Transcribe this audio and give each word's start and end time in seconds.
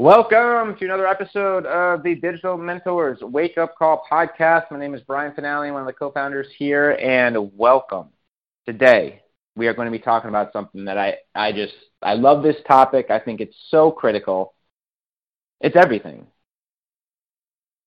Welcome 0.00 0.78
to 0.78 0.86
another 0.86 1.06
episode 1.06 1.66
of 1.66 2.02
the 2.02 2.14
Digital 2.14 2.56
Mentors 2.56 3.20
Wake 3.20 3.58
Up 3.58 3.76
Call 3.76 4.02
podcast. 4.10 4.70
My 4.70 4.78
name 4.78 4.94
is 4.94 5.02
Brian 5.02 5.32
Fanale, 5.32 5.70
one 5.70 5.82
of 5.82 5.86
the 5.86 5.92
co 5.92 6.10
founders 6.10 6.46
here, 6.56 6.92
and 6.92 7.54
welcome. 7.54 8.08
Today, 8.64 9.20
we 9.56 9.66
are 9.66 9.74
going 9.74 9.84
to 9.84 9.92
be 9.92 10.02
talking 10.02 10.30
about 10.30 10.54
something 10.54 10.86
that 10.86 10.96
I, 10.96 11.16
I 11.34 11.52
just, 11.52 11.74
I 12.00 12.14
love 12.14 12.42
this 12.42 12.56
topic. 12.66 13.10
I 13.10 13.18
think 13.18 13.42
it's 13.42 13.54
so 13.68 13.90
critical. 13.90 14.54
It's 15.60 15.76
everything. 15.76 16.26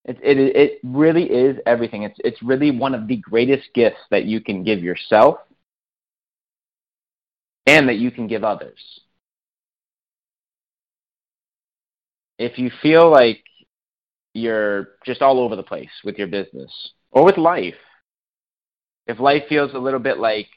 It, 0.06 0.20
it, 0.22 0.38
it 0.56 0.80
really 0.84 1.23
is 1.23 1.58
everything. 1.66 2.04
It's, 2.04 2.20
it's 2.23 2.44
really 2.44 2.70
one 2.70 2.94
of 2.94 3.08
the 3.08 3.18
greatest 3.18 3.70
gifts 3.73 4.02
that 4.12 4.26
you 4.26 4.40
can 4.40 4.64
give 4.64 4.84
yourself 4.84 5.38
and 7.66 7.90
that 7.90 7.98
you 7.98 8.12
can 8.12 8.28
give 8.28 8.44
others. 8.44 8.78
If 12.44 12.58
you 12.58 12.70
feel 12.82 13.10
like 13.10 13.44
you're 14.34 14.90
just 15.06 15.22
all 15.22 15.40
over 15.40 15.56
the 15.56 15.64
place 15.64 15.90
with 16.04 16.18
your 16.18 16.28
business 16.28 16.72
or 17.12 17.24
with 17.24 17.38
life, 17.38 17.76
if 19.08 19.20
life 19.20 19.44
feels 19.48 19.73
a 19.73 19.80
little 19.80 20.00
bit 20.00 20.17
like 20.20 20.48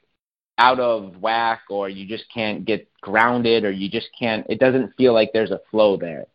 out 0.58 0.80
of 0.80 1.16
whack 1.18 1.62
or 1.68 1.88
you 1.88 2.06
just 2.06 2.24
can't 2.32 2.64
get 2.64 2.88
grounded 3.00 3.64
or 3.64 3.70
you 3.70 3.88
just 3.88 4.08
can't, 4.18 4.46
it 4.48 4.58
doesn't 4.58 4.96
feel 4.96 5.12
like 5.12 5.30
there's 5.32 5.50
a 5.50 5.60
flow 5.70 5.96
there. 5.96 6.26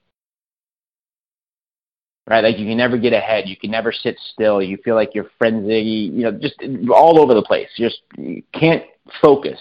Right? 2.29 2.43
Like 2.43 2.59
you 2.59 2.67
can 2.67 2.77
never 2.77 2.97
get 2.97 3.13
ahead. 3.13 3.49
You 3.49 3.57
can 3.57 3.71
never 3.71 3.91
sit 3.91 4.17
still. 4.33 4.61
You 4.61 4.77
feel 4.77 4.95
like 4.95 5.13
you're 5.13 5.31
frenzy, 5.37 5.81
you 5.81 6.23
know, 6.23 6.31
just 6.31 6.55
all 6.93 7.19
over 7.19 7.33
the 7.33 7.41
place. 7.41 7.67
You 7.75 7.87
just 7.89 8.01
you 8.17 8.43
can't 8.53 8.83
focus 9.21 9.59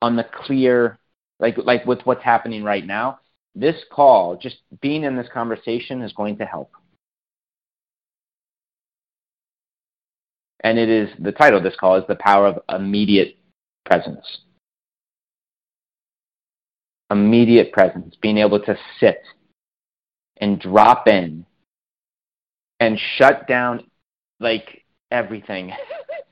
on 0.00 0.16
the 0.16 0.24
clear, 0.24 0.98
like, 1.40 1.58
like 1.58 1.84
with 1.84 2.00
what's 2.04 2.22
happening 2.22 2.62
right 2.62 2.86
now 2.86 3.18
this 3.54 3.76
call, 3.90 4.36
just 4.36 4.56
being 4.80 5.04
in 5.04 5.16
this 5.16 5.28
conversation 5.32 6.02
is 6.02 6.12
going 6.12 6.38
to 6.38 6.44
help. 6.44 6.70
And 10.62 10.78
it 10.78 10.88
is 10.88 11.08
the 11.18 11.32
title 11.32 11.58
of 11.58 11.64
this 11.64 11.76
call 11.76 11.96
is 11.96 12.04
The 12.06 12.16
Power 12.16 12.46
of 12.46 12.58
Immediate 12.68 13.36
Presence. 13.86 14.38
Immediate 17.10 17.72
presence, 17.72 18.14
being 18.20 18.38
able 18.38 18.60
to 18.60 18.76
sit 19.00 19.22
and 20.36 20.60
drop 20.60 21.08
in 21.08 21.44
and 22.78 22.98
shut 23.16 23.48
down 23.48 23.90
like 24.38 24.84
everything. 25.10 25.72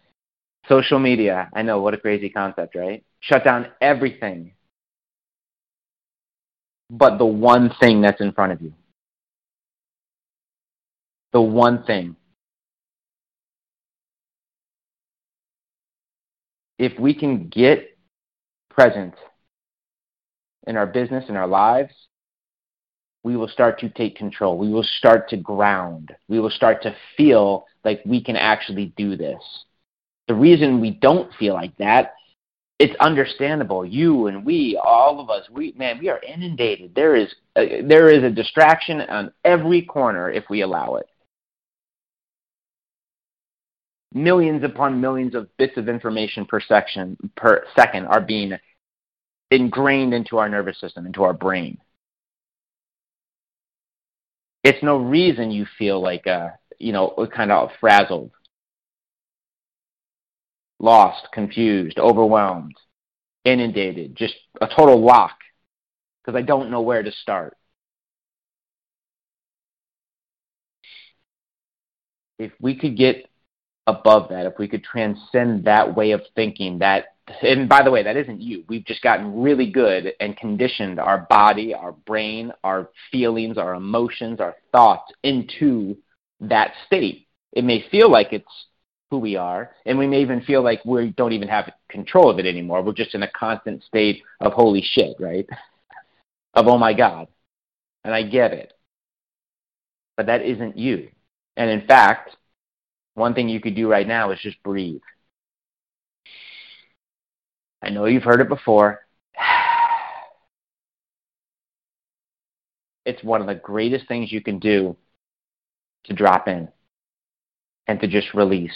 Social 0.69 0.99
media, 0.99 1.49
I 1.55 1.63
know 1.63 1.81
what 1.81 1.95
a 1.95 1.99
crazy 1.99 2.29
concept, 2.29 2.77
right? 2.77 3.03
Shut 3.21 3.43
down 3.43 3.69
everything 3.81 4.53
but 6.91 7.19
the 7.19 7.27
one 7.27 7.73
thing 7.81 8.01
that's 8.01 8.21
in 8.21 8.33
front 8.33 8.53
of 8.53 8.63
you. 8.63 8.73
The 11.33 11.41
one 11.41 11.85
thing. 11.85 12.17
If 16.79 16.99
we 16.99 17.13
can 17.13 17.49
get 17.49 17.97
present 18.71 19.15
in 20.67 20.77
our 20.77 20.87
business, 20.87 21.25
in 21.29 21.37
our 21.37 21.47
lives, 21.47 21.93
we 23.25 23.37
will 23.37 23.49
start 23.49 23.81
to 23.81 23.89
take 23.91 24.17
control. 24.17 24.57
We 24.57 24.71
will 24.71 24.85
start 24.85 25.29
to 25.31 25.37
ground. 25.37 26.15
We 26.29 26.41
will 26.41 26.51
start 26.51 26.83
to 26.83 26.95
feel 27.17 27.67
like 27.85 28.01
we 28.07 28.23
can 28.23 28.37
actually 28.37 28.95
do 28.97 29.17
this. 29.17 29.43
The 30.29 30.35
reason 30.35 30.81
we 30.81 30.91
don't 30.91 31.33
feel 31.35 31.55
like 31.55 31.77
that 31.79 32.15
it's 32.79 32.95
understandable. 33.01 33.85
You 33.85 34.29
and 34.29 34.45
we, 34.45 34.81
all 34.83 35.21
of 35.21 35.31
us, 35.31 35.49
we 35.51 35.75
man, 35.77 35.99
we 35.99 36.09
are 36.09 36.21
inundated. 36.21 36.95
There 36.95 37.17
is 37.17 37.35
a, 37.57 37.83
there 37.83 38.09
is 38.09 38.23
a 38.23 38.31
distraction 38.31 39.01
on 39.01 39.33
every 39.45 39.83
corner 39.83 40.31
if 40.31 40.45
we 40.49 40.61
allow 40.63 40.97
it. 40.97 41.09
Millions 44.15 44.63
upon 44.65 45.01
millions 45.01 45.35
of 45.35 45.55
bits 45.59 45.77
of 45.77 45.89
information 45.89 46.47
per 46.47 46.61
section 46.61 47.17
per 47.37 47.65
second 47.77 48.07
are 48.07 48.21
being 48.21 48.53
ingrained 49.51 50.15
into 50.15 50.39
our 50.39 50.49
nervous 50.49 50.81
system, 50.81 51.05
into 51.05 51.25
our 51.25 51.35
brain. 51.35 51.79
It's 54.63 54.83
no 54.83 54.99
reason 54.99 55.51
you 55.51 55.67
feel 55.79 56.01
like 56.01 56.27
a 56.27 56.59
you 56.79 56.93
know 56.93 57.27
kind 57.35 57.51
of 57.51 57.71
frazzled 57.81 58.31
lost, 60.79 61.29
confused, 61.33 61.99
overwhelmed, 61.99 62.77
inundated, 63.45 64.15
just 64.17 64.35
a 64.61 64.67
total 64.67 65.01
lock 65.01 65.39
because 66.23 66.39
I 66.39 66.43
don't 66.43 66.71
know 66.71 66.83
where 66.83 67.03
to 67.03 67.11
start. 67.11 67.57
If 72.39 72.53
we 72.61 72.77
could 72.77 72.97
get 72.97 73.29
above 73.87 74.29
that, 74.29 74.47
if 74.47 74.59
we 74.59 74.69
could 74.69 74.85
transcend 74.85 75.65
that 75.65 75.97
way 75.97 76.13
of 76.13 76.23
thinking, 76.37 76.79
that 76.81 77.07
and 77.43 77.69
by 77.69 77.83
the 77.83 77.91
way, 77.91 78.03
that 78.03 78.17
isn't 78.17 78.41
you. 78.41 78.65
We've 78.69 78.85
just 78.85 79.03
gotten 79.03 79.43
really 79.43 79.71
good 79.71 80.13
and 80.21 80.37
conditioned 80.37 80.99
our 80.99 81.27
body, 81.29 81.75
our 81.75 81.93
brain, 81.93 82.53
our 82.65 82.91
feelings, 83.11 83.59
our 83.59 83.75
emotions, 83.75 84.41
our 84.41 84.57
thoughts 84.73 85.13
into 85.23 85.97
that 86.41 86.73
state. 86.87 87.27
It 87.53 87.65
may 87.65 87.87
feel 87.91 88.11
like 88.11 88.33
it's 88.33 88.47
who 89.11 89.19
we 89.19 89.37
are, 89.37 89.71
and 89.87 89.99
we 89.99 90.07
may 90.07 90.21
even 90.21 90.43
feel 90.43 90.63
like 90.63 90.85
we 90.85 91.11
don't 91.11 91.33
even 91.33 91.49
have 91.49 91.73
control 91.89 92.31
of 92.31 92.39
it 92.39 92.47
anymore. 92.47 92.83
We're 92.83 92.93
just 92.93 93.15
in 93.15 93.23
a 93.23 93.31
constant 93.31 93.83
state 93.85 94.23
of 94.41 94.53
holy 94.53 94.83
shit, 94.83 95.17
right? 95.19 95.47
Of 96.55 96.67
oh 96.67 96.79
my 96.79 96.93
God. 96.93 97.29
And 98.05 98.15
I 98.15 98.23
get 98.23 98.53
it. 98.53 98.73
But 100.17 100.27
that 100.27 100.43
isn't 100.43 100.77
you. 100.77 101.09
And 101.57 101.71
in 101.71 101.87
fact, 101.87 102.37
one 103.15 103.35
thing 103.35 103.49
you 103.49 103.61
could 103.61 103.75
do 103.75 103.89
right 103.89 104.07
now 104.07 104.31
is 104.31 104.41
just 104.41 104.63
breathe. 104.63 105.01
I 107.83 107.91
know 107.91 108.07
you've 108.07 108.25
heard 108.25 108.41
it 108.41 108.49
before. 108.49 109.01
It's 113.07 113.25
one 113.25 113.41
of 113.41 113.47
the 113.47 113.55
greatest 113.55 114.07
things 114.07 114.31
you 114.31 114.43
can 114.43 114.59
do 114.59 114.95
to 116.05 116.13
drop 116.13 116.47
in 116.47 116.69
and 117.89 117.99
to 118.01 118.07
just 118.07 118.35
release 118.35 118.71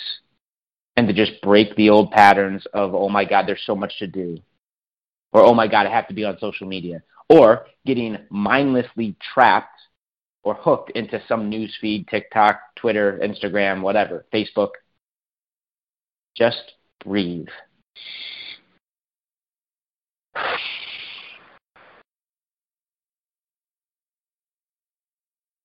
and 0.97 1.07
to 1.07 1.15
just 1.15 1.41
break 1.43 1.77
the 1.77 1.91
old 1.91 2.11
patterns 2.11 2.67
of, 2.75 2.95
oh 2.95 3.09
my 3.09 3.25
God, 3.25 3.47
there's 3.47 3.63
so 3.65 3.77
much 3.77 3.99
to 3.99 4.07
do. 4.07 4.39
Or, 5.33 5.43
oh 5.43 5.55
my 5.55 5.69
God, 5.69 5.87
I 5.87 5.91
have 5.91 6.09
to 6.09 6.15
be 6.15 6.25
on 6.25 6.39
social 6.39 6.67
media. 6.67 7.03
Or 7.29 7.67
getting 7.87 8.19
mindlessly 8.31 9.17
trapped 9.33 9.81
or 10.43 10.55
hooked 10.55 10.91
into 10.91 11.23
some 11.29 11.49
news 11.49 11.75
feed, 11.81 12.09
TikTok, 12.09 12.61
Twitter, 12.77 13.21
Instagram, 13.23 13.81
whatever, 13.83 14.27
Facebook. 14.33 14.71
Just 16.37 16.73
breathe. 17.05 17.47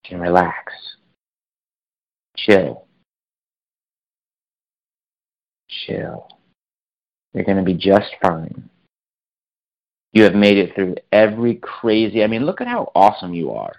And 0.09 0.21
relax. 0.21 0.71
Chill 2.37 2.86
chill. 5.87 6.27
You're 7.33 7.43
going 7.43 7.57
to 7.57 7.63
be 7.63 7.73
just 7.73 8.15
fine. 8.21 8.69
You 10.13 10.23
have 10.23 10.35
made 10.35 10.57
it 10.57 10.73
through 10.73 10.95
every 11.11 11.55
crazy. 11.55 12.23
I 12.23 12.27
mean, 12.27 12.45
look 12.45 12.61
at 12.61 12.67
how 12.67 12.91
awesome 12.95 13.33
you 13.33 13.51
are. 13.51 13.75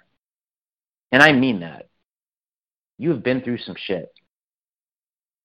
And 1.11 1.21
I 1.21 1.31
mean 1.31 1.61
that. 1.61 1.87
You 2.97 3.11
have 3.11 3.23
been 3.23 3.41
through 3.41 3.59
some 3.59 3.75
shit. 3.77 4.13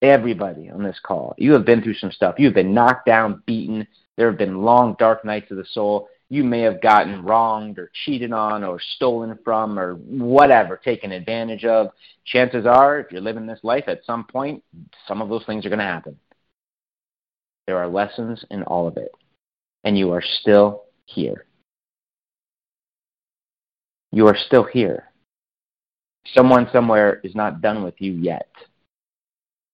Everybody 0.02 0.68
on 0.68 0.82
this 0.82 0.98
call, 1.02 1.34
you 1.38 1.52
have 1.54 1.64
been 1.64 1.82
through 1.82 1.94
some 1.94 2.12
stuff. 2.12 2.34
You 2.38 2.46
have 2.46 2.54
been 2.54 2.74
knocked 2.74 3.06
down, 3.06 3.42
beaten. 3.46 3.86
There 4.16 4.28
have 4.28 4.38
been 4.38 4.62
long, 4.62 4.96
dark 4.98 5.24
nights 5.24 5.50
of 5.50 5.56
the 5.56 5.64
soul. 5.72 6.08
You 6.28 6.44
may 6.44 6.60
have 6.60 6.82
gotten 6.82 7.24
wronged 7.24 7.78
or 7.78 7.90
cheated 8.04 8.32
on 8.32 8.64
or 8.64 8.80
stolen 8.96 9.38
from 9.44 9.78
or 9.78 9.94
whatever, 9.94 10.76
taken 10.76 11.12
advantage 11.12 11.64
of. 11.64 11.88
Chances 12.24 12.66
are, 12.66 12.98
if 12.98 13.12
you're 13.12 13.20
living 13.20 13.46
this 13.46 13.60
life 13.62 13.84
at 13.86 14.04
some 14.04 14.24
point, 14.24 14.62
some 15.06 15.22
of 15.22 15.28
those 15.28 15.44
things 15.44 15.64
are 15.64 15.70
going 15.70 15.78
to 15.78 15.84
happen. 15.84 16.18
There 17.66 17.78
are 17.78 17.88
lessons 17.88 18.44
in 18.50 18.62
all 18.64 18.86
of 18.86 18.96
it. 18.96 19.12
And 19.84 19.98
you 19.98 20.12
are 20.12 20.22
still 20.22 20.84
here. 21.06 21.46
You 24.12 24.28
are 24.28 24.36
still 24.36 24.64
here. 24.64 25.10
someone 26.34 26.68
somewhere 26.72 27.20
is 27.22 27.34
not 27.34 27.60
done 27.60 27.82
with 27.84 27.94
you 27.98 28.12
yet. 28.12 28.48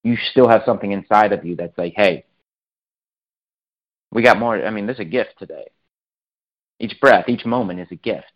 You 0.02 0.16
still 0.30 0.48
have 0.48 0.62
something 0.64 0.92
inside 0.92 1.32
of 1.32 1.44
you 1.44 1.56
that's 1.56 1.76
like, 1.78 1.92
hey, 1.94 2.24
we 4.10 4.22
got 4.22 4.38
more. 4.38 4.64
I 4.64 4.70
mean, 4.70 4.86
there's 4.86 4.98
a 4.98 5.04
gift 5.04 5.34
today. 5.38 5.68
Each 6.80 6.98
breath, 7.00 7.28
each 7.28 7.44
moment 7.44 7.80
is 7.80 7.88
a 7.92 7.96
gift. 7.96 8.32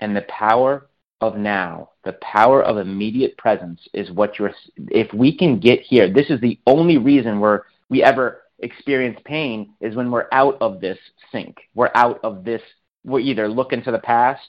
And 0.00 0.16
the 0.16 0.22
power 0.22 0.87
of 1.20 1.36
now, 1.36 1.90
the 2.04 2.12
power 2.14 2.62
of 2.62 2.78
immediate 2.78 3.36
presence 3.36 3.80
is 3.92 4.10
what 4.10 4.38
you're, 4.38 4.52
if 4.76 5.12
we 5.12 5.36
can 5.36 5.58
get 5.58 5.80
here, 5.80 6.12
this 6.12 6.30
is 6.30 6.40
the 6.40 6.58
only 6.66 6.98
reason 6.98 7.40
we're, 7.40 7.62
we 7.88 8.02
ever 8.02 8.42
experience 8.60 9.18
pain 9.24 9.74
is 9.80 9.96
when 9.96 10.10
we're 10.10 10.28
out 10.32 10.56
of 10.60 10.80
this 10.80 10.98
sink. 11.32 11.56
We're 11.74 11.90
out 11.94 12.20
of 12.22 12.44
this, 12.44 12.62
we're 13.04 13.20
either 13.20 13.48
looking 13.48 13.82
to 13.82 13.90
the 13.90 13.98
past, 13.98 14.46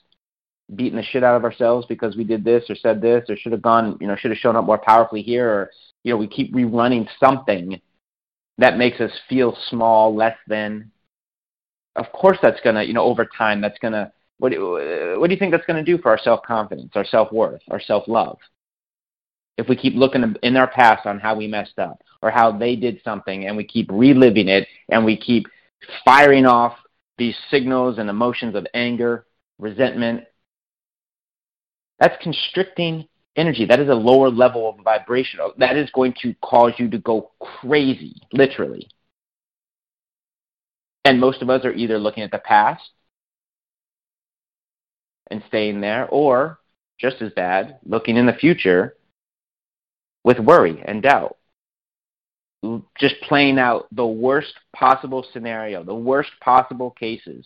beating 0.75 0.97
the 0.97 1.03
shit 1.03 1.23
out 1.23 1.35
of 1.35 1.43
ourselves 1.43 1.87
because 1.87 2.15
we 2.15 2.23
did 2.23 2.43
this 2.43 2.63
or 2.69 2.75
said 2.75 3.01
this 3.01 3.27
or 3.29 3.35
should 3.35 3.51
have 3.51 3.61
gone, 3.61 3.97
you 3.99 4.07
know, 4.07 4.15
should 4.15 4.31
have 4.31 4.37
shown 4.37 4.55
up 4.55 4.65
more 4.65 4.77
powerfully 4.77 5.23
here 5.23 5.49
or, 5.49 5.71
you 6.03 6.13
know, 6.13 6.17
we 6.17 6.27
keep 6.27 6.53
rerunning 6.53 7.07
something 7.19 7.81
that 8.59 8.77
makes 8.77 8.99
us 8.99 9.11
feel 9.27 9.57
small, 9.69 10.15
less 10.15 10.37
than. 10.47 10.91
Of 11.95 12.11
course 12.11 12.37
that's 12.41 12.61
to, 12.75 12.85
you 12.85 12.93
know, 12.93 13.03
over 13.03 13.25
time 13.25 13.61
that's 13.61 13.79
going 13.79 13.93
what, 14.39 14.53
what 15.19 15.27
do 15.27 15.33
you 15.33 15.39
think 15.39 15.51
that's 15.51 15.65
going 15.65 15.83
to 15.83 15.91
do 15.91 16.01
for 16.01 16.09
our 16.09 16.17
self 16.17 16.41
confidence, 16.43 16.91
our 16.95 17.05
self 17.05 17.31
worth, 17.31 17.61
our 17.69 17.79
self 17.79 18.07
love? 18.07 18.39
If 19.57 19.67
we 19.67 19.75
keep 19.75 19.93
looking 19.95 20.35
in 20.41 20.55
our 20.55 20.69
past 20.69 21.05
on 21.05 21.19
how 21.19 21.35
we 21.35 21.45
messed 21.45 21.77
up 21.77 22.01
or 22.21 22.31
how 22.31 22.57
they 22.57 22.77
did 22.77 23.01
something 23.03 23.45
and 23.45 23.57
we 23.57 23.65
keep 23.65 23.91
reliving 23.91 24.47
it 24.47 24.67
and 24.87 25.03
we 25.03 25.17
keep 25.17 25.47
firing 26.05 26.45
off 26.45 26.77
these 27.17 27.35
signals 27.51 27.97
and 27.99 28.09
emotions 28.09 28.55
of 28.55 28.65
anger, 28.73 29.25
resentment, 29.59 30.23
that's 31.99 32.15
constricting 32.23 33.09
energy. 33.35 33.65
That 33.65 33.81
is 33.81 33.89
a 33.89 33.93
lower 33.93 34.29
level 34.29 34.69
of 34.69 34.83
vibration. 34.85 35.41
That 35.57 35.75
is 35.75 35.89
going 35.91 36.13
to 36.21 36.33
cause 36.35 36.71
you 36.77 36.89
to 36.91 36.97
go 36.99 37.31
crazy, 37.41 38.15
literally. 38.31 38.87
And 41.03 41.19
most 41.19 41.41
of 41.41 41.49
us 41.49 41.65
are 41.65 41.73
either 41.73 41.99
looking 41.99 42.23
at 42.23 42.31
the 42.31 42.39
past 42.39 42.89
and 45.29 45.43
staying 45.47 45.81
there, 45.81 46.07
or 46.09 46.59
just 46.99 47.21
as 47.21 47.31
bad, 47.33 47.79
looking 47.85 48.17
in 48.17 48.25
the 48.25 48.33
future 48.33 48.95
with 50.23 50.39
worry 50.39 50.81
and 50.85 51.01
doubt. 51.01 51.37
Just 52.99 53.15
playing 53.21 53.57
out 53.57 53.87
the 53.93 54.05
worst 54.05 54.53
possible 54.75 55.25
scenario, 55.31 55.83
the 55.83 55.95
worst 55.95 56.31
possible 56.41 56.91
cases 56.91 57.45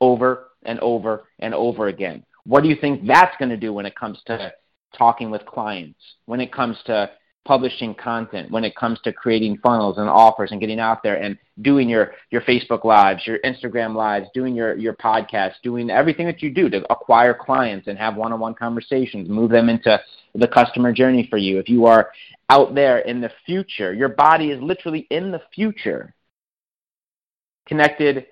over 0.00 0.48
and 0.64 0.80
over 0.80 1.28
and 1.38 1.54
over 1.54 1.86
again. 1.86 2.24
What 2.44 2.62
do 2.62 2.68
you 2.68 2.76
think 2.76 3.06
that's 3.06 3.36
going 3.38 3.50
to 3.50 3.56
do 3.56 3.72
when 3.72 3.86
it 3.86 3.94
comes 3.94 4.20
to 4.26 4.52
talking 4.98 5.30
with 5.30 5.46
clients, 5.46 6.00
when 6.26 6.40
it 6.40 6.52
comes 6.52 6.76
to 6.86 7.10
publishing 7.44 7.94
content, 7.94 8.50
when 8.50 8.64
it 8.64 8.74
comes 8.74 8.98
to 9.02 9.12
creating 9.12 9.58
funnels 9.58 9.98
and 9.98 10.08
offers 10.08 10.50
and 10.50 10.60
getting 10.60 10.80
out 10.80 11.02
there 11.02 11.22
and 11.22 11.38
doing 11.62 11.88
your, 11.88 12.12
your 12.30 12.40
Facebook 12.40 12.84
lives, 12.84 13.26
your 13.26 13.38
Instagram 13.40 13.94
lives, 13.94 14.26
doing 14.34 14.54
your, 14.54 14.76
your 14.76 14.94
podcast, 14.94 15.52
doing 15.62 15.90
everything 15.90 16.26
that 16.26 16.42
you 16.42 16.52
do 16.52 16.70
to 16.70 16.84
acquire 16.90 17.34
clients 17.34 17.86
and 17.86 17.98
have 17.98 18.16
one-on-one 18.16 18.54
conversations, 18.54 19.28
move 19.28 19.50
them 19.50 19.68
into 19.68 20.00
the 20.34 20.48
customer 20.48 20.92
journey 20.92 21.26
for 21.28 21.36
you. 21.36 21.58
If 21.58 21.68
you 21.68 21.86
are 21.86 22.10
out 22.50 22.74
there 22.74 22.98
in 23.00 23.20
the 23.20 23.30
future, 23.46 23.92
your 23.92 24.08
body 24.08 24.50
is 24.50 24.62
literally 24.62 25.06
in 25.10 25.30
the 25.30 25.42
future, 25.54 26.14
connected 27.66 28.26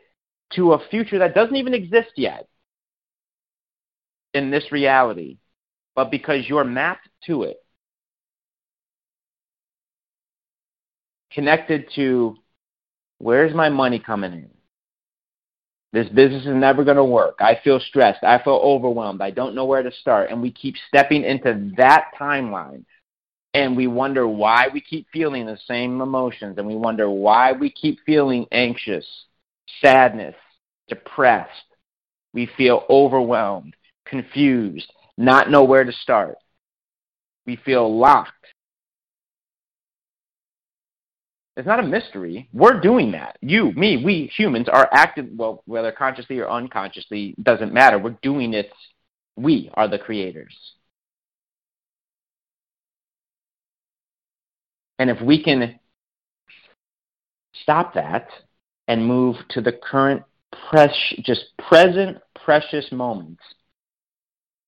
to 0.54 0.72
a 0.72 0.88
future 0.88 1.18
that 1.18 1.34
doesn't 1.34 1.56
even 1.56 1.74
exist 1.74 2.12
yet 2.16 2.48
in 4.34 4.50
this 4.50 4.72
reality, 4.72 5.36
but 5.94 6.10
because 6.10 6.48
you're 6.48 6.64
mapped 6.64 7.08
to 7.26 7.42
it, 7.44 7.61
connected 11.34 11.88
to 11.94 12.36
where's 13.18 13.54
my 13.54 13.68
money 13.68 13.98
coming 13.98 14.32
in? 14.32 14.50
This 15.92 16.08
business 16.08 16.42
is 16.42 16.54
never 16.54 16.84
going 16.84 16.96
to 16.96 17.04
work. 17.04 17.36
I 17.40 17.60
feel 17.62 17.78
stressed. 17.78 18.24
I 18.24 18.42
feel 18.42 18.54
overwhelmed. 18.54 19.20
I 19.20 19.30
don't 19.30 19.54
know 19.54 19.66
where 19.66 19.82
to 19.82 19.92
start. 19.92 20.30
And 20.30 20.40
we 20.40 20.50
keep 20.50 20.74
stepping 20.88 21.22
into 21.22 21.70
that 21.76 22.12
timeline. 22.18 22.84
And 23.52 23.76
we 23.76 23.86
wonder 23.86 24.26
why 24.26 24.68
we 24.72 24.80
keep 24.80 25.06
feeling 25.12 25.44
the 25.44 25.58
same 25.68 26.00
emotions. 26.00 26.56
And 26.56 26.66
we 26.66 26.74
wonder 26.74 27.10
why 27.10 27.52
we 27.52 27.70
keep 27.70 27.98
feeling 28.06 28.46
anxious, 28.50 29.06
sadness, 29.82 30.34
depressed. 30.88 31.50
We 32.32 32.48
feel 32.56 32.84
overwhelmed, 32.88 33.76
confused, 34.06 34.90
not 35.18 35.50
know 35.50 35.64
where 35.64 35.84
to 35.84 35.92
start. 35.92 36.36
We 37.44 37.56
feel 37.56 37.94
locked 37.94 38.46
it's 41.56 41.66
not 41.66 41.80
a 41.80 41.82
mystery. 41.82 42.48
We're 42.52 42.80
doing 42.80 43.12
that. 43.12 43.36
You, 43.40 43.72
me, 43.72 44.02
we 44.02 44.30
humans 44.36 44.68
are 44.68 44.88
active, 44.92 45.28
well, 45.36 45.62
whether 45.66 45.92
consciously 45.92 46.38
or 46.38 46.50
unconsciously, 46.50 47.34
doesn't 47.42 47.74
matter. 47.74 47.98
We're 47.98 48.16
doing 48.22 48.54
it. 48.54 48.70
We 49.36 49.70
are 49.74 49.88
the 49.88 49.98
creators. 49.98 50.54
And 54.98 55.10
if 55.10 55.20
we 55.20 55.42
can 55.42 55.78
stop 57.62 57.94
that 57.94 58.28
and 58.88 59.06
move 59.06 59.36
to 59.50 59.60
the 59.60 59.72
current, 59.72 60.22
pres- 60.70 61.20
just 61.22 61.44
present, 61.68 62.18
precious 62.44 62.90
moments, 62.92 63.42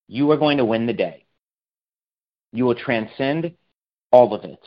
you 0.09 0.31
are 0.33 0.37
going 0.37 0.59
to 0.59 0.65
win 0.65 0.87
the 0.87 0.93
day. 0.93 1.25
You 2.53 2.65
will 2.67 2.75
transcend 2.75 3.53
all 4.13 4.35
of 4.35 4.45
it. 4.45 4.61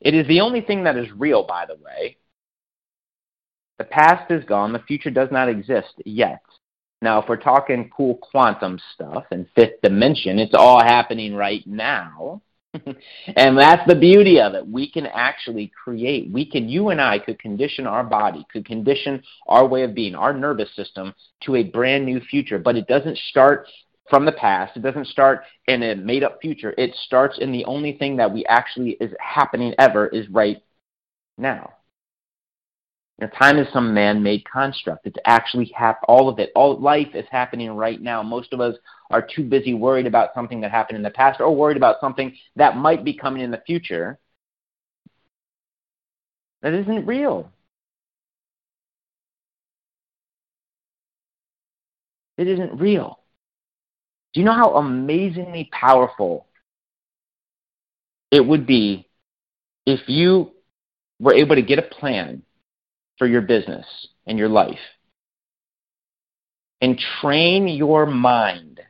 It 0.00 0.14
is 0.14 0.26
the 0.26 0.40
only 0.40 0.60
thing 0.60 0.84
that 0.84 0.96
is 0.96 1.10
real, 1.12 1.42
by 1.42 1.66
the 1.66 1.76
way. 1.76 2.16
The 3.78 3.84
past 3.84 4.30
is 4.30 4.44
gone. 4.44 4.72
The 4.72 4.80
future 4.80 5.10
does 5.10 5.30
not 5.30 5.48
exist 5.48 5.94
yet. 6.04 6.42
Now, 7.02 7.22
if 7.22 7.28
we're 7.28 7.36
talking 7.36 7.90
cool 7.96 8.16
quantum 8.16 8.78
stuff 8.94 9.24
and 9.30 9.46
fifth 9.54 9.80
dimension, 9.82 10.38
it's 10.38 10.54
all 10.54 10.82
happening 10.82 11.34
right 11.34 11.66
now. 11.66 12.42
and 13.36 13.58
that's 13.58 13.86
the 13.88 13.94
beauty 13.94 14.38
of 14.38 14.54
it. 14.54 14.66
We 14.66 14.90
can 14.90 15.06
actually 15.06 15.72
create. 15.82 16.30
We 16.30 16.48
can, 16.48 16.68
you 16.68 16.90
and 16.90 17.00
I 17.00 17.18
could 17.18 17.38
condition 17.38 17.86
our 17.86 18.04
body, 18.04 18.46
could 18.52 18.66
condition 18.66 19.22
our 19.48 19.66
way 19.66 19.82
of 19.82 19.94
being, 19.94 20.14
our 20.14 20.32
nervous 20.32 20.74
system 20.76 21.14
to 21.44 21.56
a 21.56 21.64
brand 21.64 22.04
new 22.04 22.20
future. 22.20 22.58
But 22.58 22.76
it 22.76 22.86
doesn't 22.86 23.18
start 23.30 23.66
from 24.10 24.24
the 24.26 24.32
past. 24.32 24.76
It 24.76 24.82
doesn't 24.82 25.06
start 25.06 25.44
in 25.68 25.82
a 25.82 25.94
made 25.94 26.24
up 26.24 26.40
future. 26.42 26.74
It 26.76 26.94
starts 27.06 27.38
in 27.38 27.52
the 27.52 27.64
only 27.64 27.92
thing 27.96 28.16
that 28.16 28.32
we 28.32 28.44
actually 28.46 28.90
is 29.00 29.12
happening 29.20 29.74
ever 29.78 30.08
is 30.08 30.28
right 30.28 30.58
now. 31.38 31.70
Know, 33.20 33.28
time 33.38 33.58
is 33.58 33.70
some 33.72 33.92
man 33.92 34.22
made 34.22 34.44
construct. 34.50 35.06
It's 35.06 35.18
actually 35.26 35.70
hap- 35.74 36.00
all 36.08 36.28
of 36.28 36.38
it. 36.38 36.50
All 36.54 36.80
life 36.80 37.14
is 37.14 37.26
happening 37.30 37.70
right 37.72 38.00
now. 38.00 38.22
Most 38.22 38.54
of 38.54 38.60
us 38.60 38.76
are 39.10 39.20
too 39.20 39.44
busy 39.44 39.74
worried 39.74 40.06
about 40.06 40.30
something 40.34 40.60
that 40.62 40.70
happened 40.70 40.96
in 40.96 41.02
the 41.02 41.10
past 41.10 41.38
or 41.40 41.54
worried 41.54 41.76
about 41.76 41.96
something 42.00 42.34
that 42.56 42.76
might 42.78 43.04
be 43.04 43.12
coming 43.12 43.42
in 43.42 43.50
the 43.50 43.62
future 43.66 44.18
that 46.62 46.72
isn't 46.72 47.06
real. 47.06 47.50
It 52.38 52.48
isn't 52.48 52.80
real. 52.80 53.19
Do 54.32 54.40
you 54.40 54.46
know 54.46 54.52
how 54.52 54.76
amazingly 54.76 55.68
powerful 55.72 56.46
it 58.30 58.46
would 58.46 58.66
be 58.66 59.08
if 59.86 60.08
you 60.08 60.52
were 61.18 61.34
able 61.34 61.56
to 61.56 61.62
get 61.62 61.78
a 61.78 61.82
plan 61.82 62.42
for 63.18 63.26
your 63.26 63.42
business 63.42 63.86
and 64.26 64.38
your 64.38 64.48
life 64.48 64.78
and 66.80 66.98
train 67.20 67.68
your 67.68 68.06
mind 68.06 68.80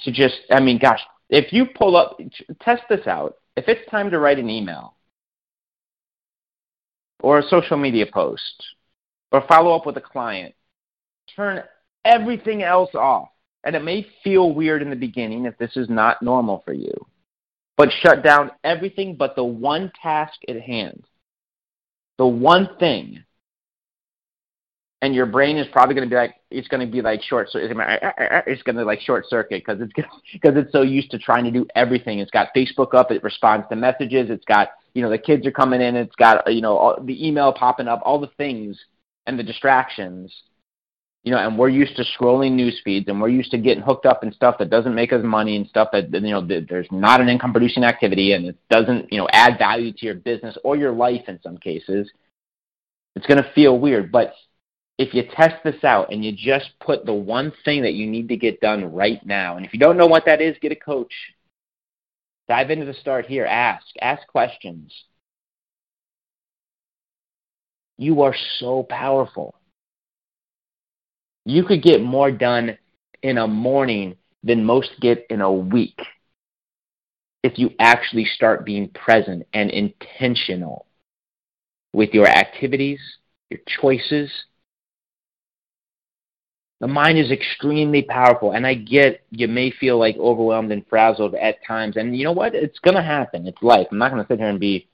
to 0.00 0.12
just, 0.12 0.36
I 0.50 0.60
mean, 0.60 0.78
gosh, 0.78 1.00
if 1.28 1.52
you 1.52 1.66
pull 1.66 1.96
up, 1.96 2.18
test 2.60 2.82
this 2.88 3.06
out. 3.06 3.36
If 3.56 3.68
it's 3.68 3.88
time 3.90 4.10
to 4.10 4.18
write 4.18 4.38
an 4.38 4.50
email 4.50 4.96
or 7.20 7.38
a 7.38 7.48
social 7.48 7.76
media 7.76 8.06
post 8.12 8.64
or 9.32 9.44
follow 9.48 9.74
up 9.74 9.86
with 9.86 9.96
a 9.96 10.00
client, 10.00 10.54
turn 11.34 11.62
everything 12.04 12.62
else 12.62 12.94
off. 12.94 13.28
And 13.64 13.74
it 13.74 13.82
may 13.82 14.06
feel 14.22 14.52
weird 14.52 14.82
in 14.82 14.90
the 14.90 14.96
beginning 14.96 15.46
if 15.46 15.56
this 15.58 15.76
is 15.76 15.88
not 15.88 16.22
normal 16.22 16.62
for 16.64 16.74
you. 16.74 16.92
But 17.76 17.90
shut 18.00 18.22
down 18.22 18.50
everything 18.62 19.16
but 19.16 19.34
the 19.36 19.44
one 19.44 19.90
task 20.00 20.34
at 20.48 20.60
hand. 20.60 21.04
The 22.18 22.26
one 22.26 22.68
thing. 22.78 23.24
And 25.02 25.14
your 25.14 25.26
brain 25.26 25.56
is 25.58 25.66
probably 25.72 25.94
going 25.94 26.08
to 26.08 26.10
be 26.10 26.16
like, 26.16 26.36
it's 26.50 26.68
going 26.68 26.86
to 26.86 26.90
be 26.90 27.02
like 27.02 27.22
short, 27.22 27.48
it's 27.52 27.72
going 27.74 27.78
ah, 27.80 27.98
ah, 28.02 28.42
ah, 28.46 28.72
to 28.72 28.84
like 28.84 29.00
short 29.00 29.28
circuit 29.28 29.62
because 29.66 29.82
it's 29.82 29.92
because 30.32 30.56
it's 30.56 30.72
so 30.72 30.82
used 30.82 31.10
to 31.10 31.18
trying 31.18 31.44
to 31.44 31.50
do 31.50 31.66
everything. 31.74 32.20
It's 32.20 32.30
got 32.30 32.48
Facebook 32.56 32.94
up, 32.94 33.10
it 33.10 33.22
responds 33.22 33.66
to 33.68 33.76
messages, 33.76 34.30
it's 34.30 34.46
got 34.46 34.68
you 34.94 35.02
know 35.02 35.10
the 35.10 35.18
kids 35.18 35.46
are 35.46 35.50
coming 35.50 35.82
in, 35.82 35.94
it's 35.94 36.14
got 36.14 36.50
you 36.50 36.62
know 36.62 36.78
all, 36.78 37.02
the 37.02 37.26
email 37.26 37.52
popping 37.52 37.88
up, 37.88 38.00
all 38.02 38.18
the 38.18 38.30
things 38.38 38.78
and 39.26 39.38
the 39.38 39.42
distractions, 39.42 40.32
you 41.24 41.30
know, 41.30 41.38
and 41.38 41.58
we're 41.58 41.70
used 41.70 41.96
to 41.96 42.04
scrolling 42.04 42.52
news 42.52 42.78
feeds 42.84 43.08
and 43.08 43.18
we're 43.18 43.28
used 43.28 43.50
to 43.50 43.58
getting 43.58 43.82
hooked 43.82 44.04
up 44.04 44.22
in 44.22 44.32
stuff 44.32 44.58
that 44.58 44.68
doesn't 44.68 44.94
make 44.94 45.10
us 45.10 45.24
money 45.24 45.56
and 45.56 45.66
stuff 45.66 45.88
that, 45.92 46.12
you 46.12 46.20
know, 46.20 46.46
there's 46.46 46.86
not 46.90 47.22
an 47.22 47.30
income 47.30 47.50
producing 47.50 47.82
activity 47.82 48.34
and 48.34 48.44
it 48.44 48.56
doesn't, 48.68 49.10
you 49.10 49.16
know, 49.16 49.26
add 49.32 49.58
value 49.58 49.90
to 49.90 50.04
your 50.04 50.14
business 50.14 50.56
or 50.64 50.76
your 50.76 50.92
life 50.92 51.22
in 51.26 51.40
some 51.42 51.56
cases, 51.56 52.10
it's 53.16 53.26
going 53.26 53.42
to 53.42 53.52
feel 53.54 53.78
weird. 53.78 54.12
But 54.12 54.34
if 54.98 55.14
you 55.14 55.22
test 55.34 55.64
this 55.64 55.82
out 55.82 56.12
and 56.12 56.22
you 56.22 56.30
just 56.30 56.70
put 56.78 57.06
the 57.06 57.14
one 57.14 57.54
thing 57.64 57.82
that 57.82 57.94
you 57.94 58.06
need 58.06 58.28
to 58.28 58.36
get 58.36 58.60
done 58.60 58.92
right 58.92 59.24
now, 59.24 59.56
and 59.56 59.64
if 59.64 59.72
you 59.72 59.80
don't 59.80 59.96
know 59.96 60.06
what 60.06 60.26
that 60.26 60.42
is, 60.42 60.56
get 60.60 60.72
a 60.72 60.76
coach. 60.76 61.12
Dive 62.48 62.70
into 62.70 62.84
the 62.84 62.92
start 62.92 63.24
here. 63.24 63.46
Ask. 63.46 63.86
Ask 64.02 64.26
questions. 64.28 64.92
You 67.96 68.20
are 68.20 68.34
so 68.58 68.82
powerful. 68.82 69.54
You 71.44 71.64
could 71.64 71.82
get 71.82 72.02
more 72.02 72.30
done 72.30 72.78
in 73.22 73.38
a 73.38 73.46
morning 73.46 74.16
than 74.42 74.64
most 74.64 74.90
get 75.00 75.26
in 75.30 75.40
a 75.40 75.52
week 75.52 75.98
if 77.42 77.58
you 77.58 77.70
actually 77.78 78.24
start 78.24 78.64
being 78.64 78.88
present 78.88 79.46
and 79.52 79.70
intentional 79.70 80.86
with 81.92 82.10
your 82.14 82.26
activities, 82.26 83.00
your 83.50 83.60
choices. 83.80 84.30
The 86.80 86.88
mind 86.88 87.18
is 87.18 87.30
extremely 87.30 88.02
powerful, 88.02 88.52
and 88.52 88.66
I 88.66 88.74
get 88.74 89.22
you 89.30 89.48
may 89.48 89.70
feel 89.70 89.98
like 89.98 90.16
overwhelmed 90.16 90.72
and 90.72 90.86
frazzled 90.88 91.34
at 91.34 91.64
times, 91.66 91.96
and 91.96 92.16
you 92.16 92.24
know 92.24 92.32
what? 92.32 92.54
It's 92.54 92.78
going 92.78 92.96
to 92.96 93.02
happen. 93.02 93.46
It's 93.46 93.62
life. 93.62 93.86
I'm 93.90 93.98
not 93.98 94.10
going 94.10 94.22
to 94.22 94.28
sit 94.28 94.38
here 94.38 94.48
and 94.48 94.60
be 94.60 94.88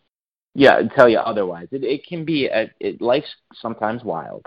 yeah, 0.54 0.80
tell 0.96 1.08
you 1.08 1.18
otherwise. 1.18 1.68
It, 1.70 1.84
it 1.84 2.06
can 2.06 2.24
be 2.24 2.46
a, 2.46 2.70
it, 2.80 3.00
life's 3.00 3.34
sometimes 3.54 4.02
wild, 4.02 4.46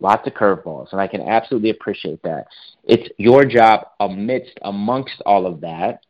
lots 0.00 0.26
of 0.26 0.34
curveballs, 0.34 0.92
and 0.92 1.00
I 1.00 1.06
can 1.06 1.22
absolutely 1.22 1.70
appreciate 1.70 2.22
that. 2.22 2.46
It's 2.84 3.08
your 3.18 3.44
job 3.44 3.86
amidst, 4.00 4.58
amongst 4.62 5.22
all 5.24 5.46
of 5.46 5.60
that, 5.62 6.04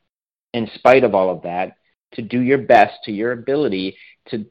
in 0.52 0.68
spite 0.74 1.04
of 1.04 1.14
all 1.14 1.30
of 1.30 1.42
that, 1.42 1.76
to 2.12 2.22
do 2.22 2.40
your 2.40 2.58
best 2.58 2.94
to 3.04 3.12
your 3.12 3.32
ability 3.32 3.96
to 4.28 4.46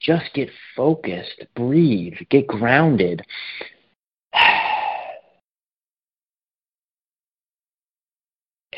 just 0.00 0.32
get 0.34 0.50
focused, 0.76 1.44
breathe, 1.54 2.14
get 2.30 2.46
grounded. 2.46 3.22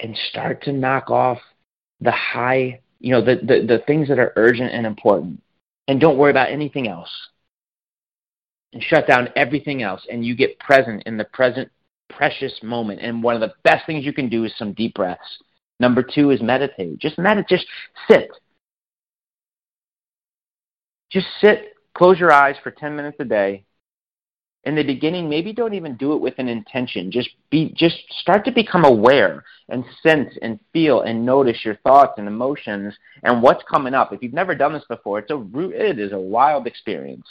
and 0.03 0.17
start 0.31 0.63
to 0.63 0.73
knock 0.73 1.11
off 1.11 1.39
the 2.01 2.11
high 2.11 2.81
you 3.01 3.13
know, 3.13 3.25
the, 3.25 3.37
the, 3.37 3.67
the 3.67 3.83
things 3.87 4.09
that 4.09 4.19
are 4.19 4.33
urgent 4.37 4.73
and 4.73 4.87
important. 4.87 5.43
And 5.89 6.01
don't 6.01 6.19
worry 6.19 6.31
about 6.31 6.51
anything 6.51 6.87
else. 6.87 7.11
And 8.73 8.83
shut 8.83 9.07
down 9.07 9.29
everything 9.37 9.83
else. 9.83 10.03
And 10.11 10.25
you 10.25 10.37
get 10.37 10.59
present 10.59 11.03
in 11.07 11.17
the 11.17 11.25
present 11.25 11.71
precious 12.09 12.53
moment. 12.63 13.01
And 13.01 13.23
one 13.23 13.35
of 13.35 13.41
the 13.41 13.55
best 13.65 13.87
things 13.87 14.05
you 14.05 14.13
can 14.13 14.29
do 14.29 14.45
is 14.45 14.53
some 14.57 14.73
deep 14.73 14.95
breaths. 14.95 15.39
Number 15.81 16.03
two 16.03 16.31
is 16.31 16.41
meditate. 16.41 16.99
Just 16.99 17.19
meditate. 17.19 17.49
Just 17.49 17.67
sit. 18.09 18.29
Just 21.11 21.27
sit. 21.41 21.75
Close 21.97 22.19
your 22.19 22.33
eyes 22.33 22.57
for 22.63 22.71
10 22.71 22.95
minutes 22.95 23.17
a 23.21 23.25
day 23.25 23.65
in 24.65 24.75
the 24.75 24.83
beginning 24.83 25.29
maybe 25.29 25.53
don't 25.53 25.75
even 25.75 25.97
do 25.97 26.13
it 26.13 26.21
with 26.21 26.35
an 26.39 26.49
intention 26.49 27.11
just 27.11 27.31
be 27.51 27.73
just 27.77 27.97
start 28.21 28.45
to 28.45 28.53
become 28.53 28.85
aware 28.85 29.43
and 29.71 29.85
sense 30.03 30.33
and 30.43 30.61
feel 30.73 31.03
and 31.03 31.25
notice 31.25 31.65
your 31.65 31.77
thoughts 31.77 32.15
and 32.19 32.29
emotions 32.29 32.95
and 33.23 33.43
what's 33.43 33.65
coming 33.71 33.95
up 33.95 34.13
if 34.13 34.23
you've 34.23 34.33
never 34.33 34.55
done 34.55 34.73
this 34.73 34.85
before 34.89 35.19
it's 35.19 35.31
a 35.31 35.47
it 35.55 35.99
is 35.99 36.13
a 36.13 36.19
wild 36.19 36.67
experience 36.67 37.27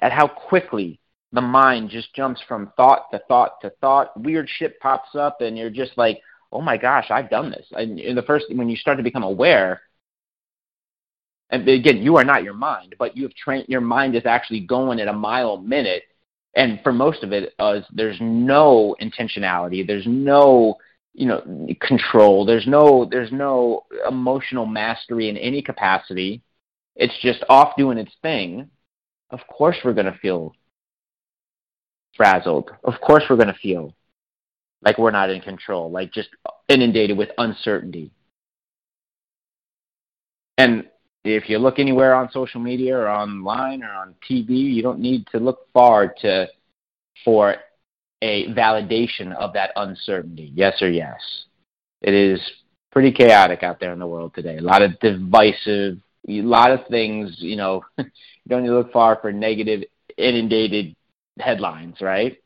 at 0.00 0.12
how 0.12 0.28
quickly 0.28 1.00
the 1.32 1.40
mind 1.40 1.90
just 1.90 2.14
jumps 2.14 2.40
from 2.46 2.72
thought 2.76 3.10
to 3.10 3.20
thought 3.28 3.60
to 3.60 3.70
thought 3.80 4.18
weird 4.20 4.48
shit 4.48 4.78
pops 4.80 5.14
up 5.14 5.40
and 5.40 5.58
you're 5.58 5.70
just 5.70 5.96
like 5.96 6.20
oh 6.52 6.60
my 6.60 6.76
gosh 6.76 7.10
i've 7.10 7.30
done 7.30 7.50
this 7.50 7.66
and 7.72 7.98
in 7.98 8.14
the 8.14 8.22
first 8.22 8.46
when 8.54 8.68
you 8.68 8.76
start 8.76 8.96
to 8.96 9.02
become 9.02 9.24
aware 9.24 9.80
and 11.50 11.68
again, 11.68 11.98
you 11.98 12.16
are 12.16 12.24
not 12.24 12.42
your 12.42 12.54
mind, 12.54 12.96
but 12.98 13.16
you 13.16 13.22
have 13.24 13.34
trained 13.34 13.66
your 13.68 13.80
mind 13.80 14.16
is 14.16 14.26
actually 14.26 14.60
going 14.60 15.00
at 15.00 15.08
a 15.08 15.12
mile 15.12 15.54
a 15.54 15.62
minute. 15.62 16.02
And 16.54 16.80
for 16.82 16.92
most 16.92 17.22
of 17.22 17.32
it, 17.32 17.54
uh, 17.58 17.80
there's 17.92 18.16
no 18.20 18.96
intentionality. 19.00 19.86
There's 19.86 20.06
no 20.06 20.76
you 21.14 21.26
know 21.26 21.68
control. 21.80 22.44
There's 22.44 22.66
no 22.66 23.04
there's 23.04 23.30
no 23.32 23.84
emotional 24.08 24.66
mastery 24.66 25.28
in 25.28 25.36
any 25.36 25.62
capacity. 25.62 26.42
It's 26.96 27.16
just 27.22 27.44
off 27.48 27.76
doing 27.76 27.98
its 27.98 28.12
thing. 28.22 28.70
Of 29.30 29.40
course, 29.48 29.76
we're 29.84 29.92
going 29.92 30.06
to 30.06 30.18
feel 30.18 30.54
frazzled. 32.16 32.70
Of 32.84 32.94
course, 33.00 33.24
we're 33.28 33.36
going 33.36 33.48
to 33.48 33.54
feel 33.54 33.94
like 34.82 34.98
we're 34.98 35.10
not 35.10 35.30
in 35.30 35.40
control, 35.40 35.90
like 35.90 36.12
just 36.12 36.28
inundated 36.68 37.16
with 37.16 37.30
uncertainty. 37.38 38.12
And 40.58 40.86
if 41.24 41.48
you 41.48 41.58
look 41.58 41.78
anywhere 41.78 42.14
on 42.14 42.30
social 42.30 42.60
media 42.60 42.96
or 42.96 43.08
online 43.08 43.82
or 43.82 43.90
on 43.90 44.14
TV, 44.28 44.50
you 44.50 44.82
don't 44.82 45.00
need 45.00 45.26
to 45.32 45.38
look 45.38 45.66
far 45.72 46.14
to 46.22 46.46
for 47.24 47.56
a 48.22 48.46
validation 48.48 49.34
of 49.34 49.52
that 49.52 49.72
uncertainty. 49.76 50.52
Yes 50.54 50.80
or 50.80 50.88
yes. 50.88 51.20
It 52.00 52.14
is 52.14 52.40
pretty 52.92 53.12
chaotic 53.12 53.62
out 53.62 53.80
there 53.80 53.92
in 53.92 53.98
the 53.98 54.06
world 54.06 54.34
today. 54.34 54.58
A 54.58 54.62
lot 54.62 54.82
of 54.82 54.98
divisive, 55.00 55.98
a 56.28 56.42
lot 56.42 56.72
of 56.72 56.86
things. 56.88 57.36
You 57.38 57.56
know, 57.56 57.82
you 57.98 58.04
don't 58.48 58.62
need 58.62 58.68
to 58.68 58.74
look 58.74 58.92
far 58.92 59.18
for 59.20 59.32
negative, 59.32 59.84
inundated 60.16 60.96
headlines, 61.38 61.96
right? 62.00 62.36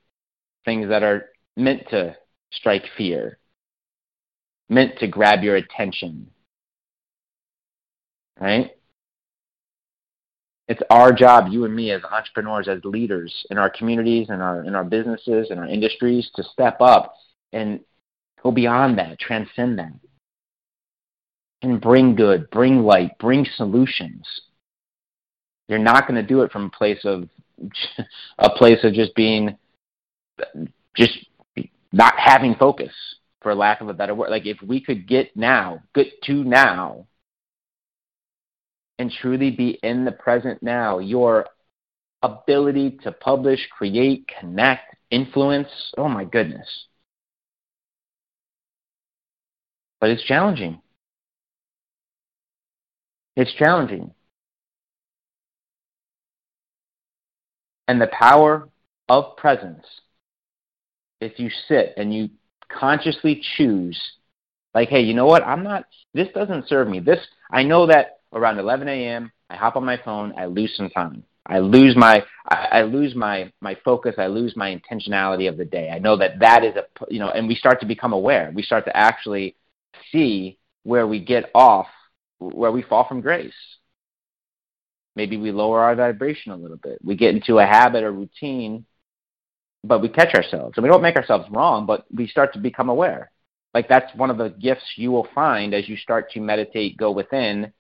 Things 0.65 0.89
that 0.89 1.03
are 1.03 1.31
meant 1.57 1.89
to 1.91 2.17
strike 2.53 2.85
fear, 2.97 3.39
meant 4.69 4.99
to 4.99 5.07
grab 5.07 5.43
your 5.43 5.57
attention, 5.57 6.31
right? 8.39 8.73
It's 10.69 10.83
our 10.89 11.13
job, 11.13 11.49
you 11.51 11.65
and 11.65 11.75
me 11.75 11.91
as 11.91 12.03
entrepreneurs, 12.05 12.69
as 12.69 12.79
leaders 12.85 13.45
in 13.51 13.59
our 13.59 13.69
communities 13.69 14.29
and 14.31 14.41
our 14.41 14.65
in 14.65 14.77
our 14.77 14.85
businesses 14.85 15.49
and 15.51 15.59
our 15.59 15.67
industries 15.67 16.31
to 16.37 16.45
step 16.45 16.81
up 16.81 17.15
and 17.53 17.81
go 18.41 18.53
beyond 18.53 18.99
that, 18.99 19.19
transcend 19.19 19.81
that. 19.81 19.93
And 21.63 21.81
bring 21.81 22.15
good, 22.15 22.49
bring 22.51 22.83
light, 22.83 23.19
bring 23.19 23.47
solutions. 23.57 24.27
You're 25.69 25.79
not 25.79 26.09
going 26.09 26.21
to 26.21 26.27
do 26.27 26.41
it 26.43 26.51
from 26.51 26.65
a 26.65 26.71
place 26.71 27.05
of 27.05 27.29
a 28.39 28.51
place 28.51 28.83
of 28.83 28.95
just 28.95 29.15
being 29.15 29.57
just 30.97 31.19
not 31.93 32.15
having 32.17 32.55
focus 32.55 32.93
for 33.43 33.55
lack 33.55 33.81
of 33.81 33.89
a 33.89 33.95
better 33.95 34.15
word. 34.15 34.31
Like 34.31 34.47
if 34.47 34.61
we 34.63 34.81
could 34.81 35.07
get 35.07 35.37
now, 35.37 35.83
get 35.95 36.07
to 36.25 36.45
now, 36.45 37.07
and 38.99 39.11
truly 39.11 39.51
be 39.51 39.79
in 39.83 40.05
the 40.05 40.13
present 40.13 40.63
now. 40.63 40.99
Your 40.99 41.47
ability 42.23 42.99
to 43.03 43.13
publish, 43.13 43.61
create, 43.71 44.31
connect, 44.41 44.95
influence, 45.11 45.69
oh 45.97 46.09
my 46.09 46.25
goodness. 46.25 46.69
But 50.01 50.11
it's 50.11 50.25
challenging. 50.25 50.81
It's 53.41 53.55
challenging. 53.55 54.13
And 57.89 57.99
the 57.99 58.09
power 58.09 58.69
of 59.09 59.39
presence, 59.39 59.87
if 61.23 61.39
you 61.39 61.49
sit 61.67 61.95
and 61.97 62.13
you 62.15 62.29
consciously 62.69 63.43
choose, 63.57 63.99
like, 64.75 64.91
hey, 64.91 65.01
you 65.01 65.15
know 65.15 65.25
what? 65.25 65.43
I'm 65.43 65.63
not, 65.63 65.87
this 66.13 66.29
doesn't 66.35 66.69
serve 66.69 66.87
me. 66.89 67.01
This, 67.01 67.19
I 67.51 67.63
know 67.63 67.87
that 67.87 68.19
around 68.35 68.59
11 68.59 68.89
a.m. 68.89 69.33
I 69.49 69.57
hop 69.57 69.77
on 69.77 69.87
my 69.87 69.97
phone. 70.05 70.35
I 70.37 70.45
lose 70.45 70.77
some 70.77 70.91
time. 70.91 71.25
I 71.47 71.61
lose 71.61 71.97
my 71.97 72.23
I, 72.47 72.83
lose 72.83 73.15
my 73.15 73.51
my 73.63 73.75
focus. 73.87 74.17
I 74.19 74.27
lose 74.27 74.55
my 74.55 74.79
intentionality 74.79 75.49
of 75.49 75.57
the 75.57 75.65
day. 75.65 75.89
I 75.89 75.99
know 75.99 76.17
that 76.19 76.39
that 76.41 76.63
is 76.63 76.77
a 76.77 76.85
you 77.09 77.19
know, 77.19 77.31
and 77.31 77.49
we 77.49 77.55
start 77.55 77.81
to 77.81 77.87
become 77.87 78.13
aware. 78.13 78.53
We 78.55 78.63
start 78.63 78.85
to 78.85 78.97
actually 78.97 79.57
see 80.13 80.59
where 80.83 81.07
we 81.07 81.25
get 81.25 81.51
off, 81.55 81.87
where 82.41 82.73
we 82.73 82.83
fall 82.83 83.07
from 83.07 83.21
grace. 83.21 83.53
Maybe 85.15 85.37
we 85.37 85.53
lower 85.53 85.81
our 85.81 85.95
vibration 85.95 86.53
a 86.53 86.57
little 86.57 86.77
bit. 86.77 86.99
We 87.05 87.17
get 87.17 87.35
into 87.35 87.59
a 87.59 87.67
habit 87.67 88.03
or 88.05 88.13
routine, 88.13 88.87
but 89.85 90.01
we 90.01 90.09
catch 90.09 90.35
ourselves. 90.35 90.75
And 90.77 90.83
we 90.83 90.91
don't 90.91 91.03
make 91.03 91.17
ourselves 91.17 91.47
wrong, 91.51 91.87
but 91.87 92.07
we 92.13 92.27
start 92.27 92.53
to 92.55 92.59
become 92.59 92.89
aware. 92.89 93.31
Like 93.75 93.89
that's 93.89 94.15
one 94.17 94.31
of 94.31 94.39
the 94.39 94.49
gifts 94.49 94.85
you 94.97 95.13
will 95.13 95.29
find 95.35 95.75
as 95.75 95.89
you 95.89 95.97
start 95.97 96.31
to 96.33 96.41
meditate, 96.41 96.97
go 96.97 97.13
within, 97.13 97.73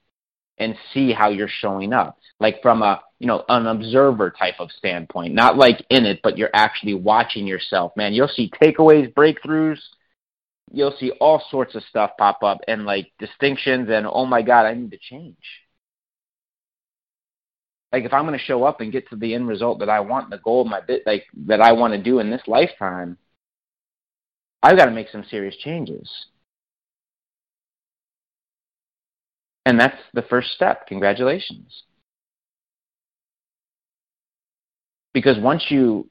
and 0.60 0.76
see 0.92 1.12
how 1.12 1.30
you're 1.30 1.48
showing 1.48 1.92
up 1.92 2.18
like 2.38 2.60
from 2.62 2.82
a 2.82 3.00
you 3.18 3.26
know 3.26 3.44
an 3.48 3.66
observer 3.66 4.30
type 4.30 4.54
of 4.60 4.70
standpoint 4.70 5.34
not 5.34 5.56
like 5.56 5.84
in 5.90 6.04
it 6.04 6.20
but 6.22 6.38
you're 6.38 6.50
actually 6.54 6.94
watching 6.94 7.46
yourself 7.46 7.92
man 7.96 8.12
you'll 8.12 8.28
see 8.28 8.50
takeaways 8.62 9.12
breakthroughs 9.14 9.78
you'll 10.70 10.96
see 10.98 11.10
all 11.20 11.42
sorts 11.50 11.74
of 11.74 11.82
stuff 11.84 12.10
pop 12.18 12.42
up 12.42 12.58
and 12.68 12.84
like 12.84 13.12
distinctions 13.18 13.88
and 13.90 14.06
oh 14.06 14.26
my 14.26 14.42
god 14.42 14.66
i 14.66 14.74
need 14.74 14.90
to 14.90 14.98
change 14.98 15.36
Like 17.92 18.04
if 18.04 18.12
I'm 18.12 18.26
going 18.26 18.38
to 18.38 18.44
show 18.44 18.64
up 18.64 18.80
and 18.80 18.92
get 18.92 19.08
to 19.10 19.16
the 19.16 19.34
end 19.34 19.48
result 19.48 19.80
that 19.80 19.88
I 19.88 20.00
want, 20.00 20.30
the 20.30 20.38
goal 20.38 20.64
my 20.64 20.80
bit, 20.80 21.02
like 21.06 21.24
that 21.46 21.60
I 21.60 21.72
want 21.72 21.92
to 21.92 22.02
do 22.02 22.20
in 22.20 22.30
this 22.30 22.42
lifetime, 22.46 23.18
I've 24.62 24.76
got 24.76 24.84
to 24.84 24.92
make 24.92 25.08
some 25.10 25.24
serious 25.28 25.56
changes. 25.56 26.08
And 29.66 29.78
that's 29.78 29.96
the 30.14 30.22
first 30.22 30.52
step. 30.52 30.86
Congratulations. 30.86 31.82
Because 35.12 35.38
once 35.38 35.64
you 35.68 36.08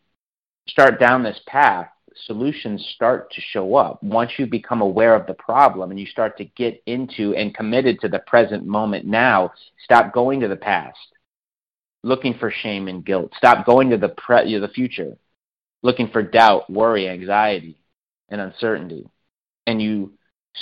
start 0.67 0.99
down 0.99 1.23
this 1.23 1.39
path, 1.47 1.87
solutions 2.25 2.85
start 2.95 3.31
to 3.31 3.41
show 3.41 3.75
up. 3.75 4.01
Once 4.03 4.31
you 4.37 4.45
become 4.45 4.81
aware 4.81 5.15
of 5.15 5.27
the 5.27 5.33
problem 5.33 5.91
and 5.91 5.99
you 5.99 6.05
start 6.05 6.37
to 6.37 6.45
get 6.45 6.81
into 6.85 7.33
and 7.35 7.53
committed 7.53 7.99
to 8.01 8.07
the 8.07 8.19
present 8.19 8.65
moment 8.65 9.05
now, 9.05 9.51
stop 9.83 10.13
going 10.13 10.39
to 10.39 10.47
the 10.47 10.55
past, 10.55 10.97
looking 12.03 12.33
for 12.37 12.51
shame 12.51 12.87
and 12.87 13.05
guilt. 13.05 13.31
Stop 13.37 13.65
going 13.65 13.89
to 13.89 13.97
the 13.97 14.09
pre- 14.09 14.59
the 14.59 14.67
future, 14.67 15.17
looking 15.81 16.09
for 16.09 16.21
doubt, 16.21 16.69
worry, 16.69 17.09
anxiety, 17.09 17.81
and 18.29 18.41
uncertainty. 18.41 19.07
And 19.67 19.81
you 19.81 20.13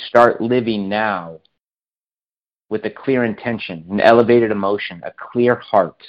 start 0.08 0.40
living 0.40 0.88
now 0.88 1.40
with 2.68 2.84
a 2.84 2.90
clear 2.90 3.24
intention, 3.24 3.86
an 3.90 4.00
elevated 4.00 4.50
emotion, 4.50 5.00
a 5.04 5.12
clear 5.32 5.56
heart, 5.56 6.02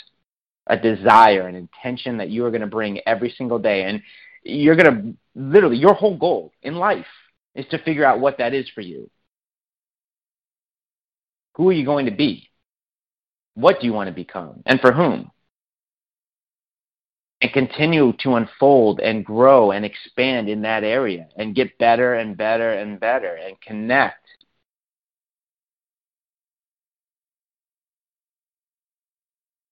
a 0.68 0.78
desire, 0.78 1.48
an 1.48 1.56
intention 1.56 2.18
that 2.18 2.30
you 2.30 2.46
are 2.46 2.52
going 2.52 2.62
to 2.62 2.68
bring 2.68 3.00
every 3.06 3.34
single 3.38 3.60
day. 3.60 3.84
And 3.84 4.02
you're 4.44 4.76
going 4.76 4.94
to 4.94 5.18
literally, 5.40 5.78
your 5.78 5.94
whole 5.94 6.18
goal 6.18 6.52
in 6.62 6.76
life 6.76 7.06
is 7.56 7.66
to 7.72 7.82
figure 7.84 8.06
out 8.06 8.20
what 8.20 8.38
that 8.38 8.54
is 8.54 8.70
for 8.70 8.82
you. 8.82 9.10
Who 11.56 11.70
are 11.70 11.74
you 11.74 11.86
going 11.86 12.06
to 12.06 12.12
be? 12.12 12.50
What 13.56 13.80
do 13.80 13.88
you 13.88 13.94
want 13.94 14.08
to 14.08 14.14
become? 14.14 14.62
And 14.66 14.80
for 14.80 14.92
whom? 14.92 15.32
And 17.42 17.52
continue 17.54 18.14
to 18.20 18.36
unfold 18.36 19.00
and 19.00 19.26
grow 19.26 19.72
and 19.72 19.86
expand 19.86 20.50
in 20.50 20.62
that 20.64 20.84
area 20.84 21.28
and 21.38 21.56
get 21.56 21.78
better 21.78 22.14
and 22.14 22.36
better 22.38 22.74
and 22.74 23.00
better 23.00 23.36
and 23.36 23.60
connect 23.62 24.30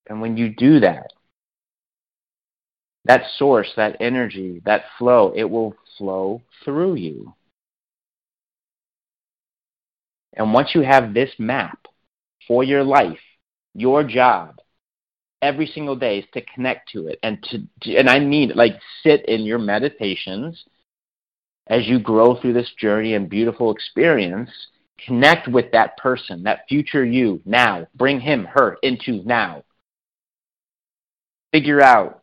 And 0.10 0.22
when 0.22 0.38
you 0.38 0.50
do 0.50 0.80
that, 0.80 1.12
that 3.08 3.24
source, 3.38 3.72
that 3.76 3.98
energy, 4.00 4.62
that 4.66 4.84
flow, 4.98 5.34
it 5.36 5.46
will 5.46 5.76
flow 5.98 6.42
through 6.64 6.96
you. 6.96 7.34
And 10.34 10.54
once 10.54 10.72
you 10.76 10.82
have 10.82 11.14
this 11.14 11.32
map 11.40 11.88
for 12.48 12.64
your 12.64 12.84
life, 12.84 13.20
your 13.74 14.04
job, 14.04 14.60
every 15.42 15.68
single 15.68 15.96
day 15.96 16.20
is 16.20 16.26
to 16.34 16.42
connect 16.54 16.90
to 16.92 17.08
it 17.08 17.20
and 17.22 17.44
to 17.44 17.98
and 17.98 18.10
I 18.10 18.20
mean 18.20 18.52
like 18.56 18.80
sit 19.04 19.26
in 19.28 19.42
your 19.42 19.60
meditations 19.60 20.64
as 21.68 21.88
you 21.88 22.00
grow 22.00 22.40
through 22.40 22.54
this 22.54 22.72
journey 22.80 23.14
and 23.14 23.30
beautiful 23.30 23.72
experience, 23.72 24.50
connect 25.06 25.48
with 25.48 25.72
that 25.74 25.98
person, 25.98 26.44
that 26.44 26.62
future 26.68 27.06
you 27.06 27.42
now. 27.46 27.88
Bring 27.96 28.20
him, 28.20 28.46
her 28.46 28.78
into 28.82 29.22
now 29.26 29.64
figure 31.52 31.82
out 31.82 32.22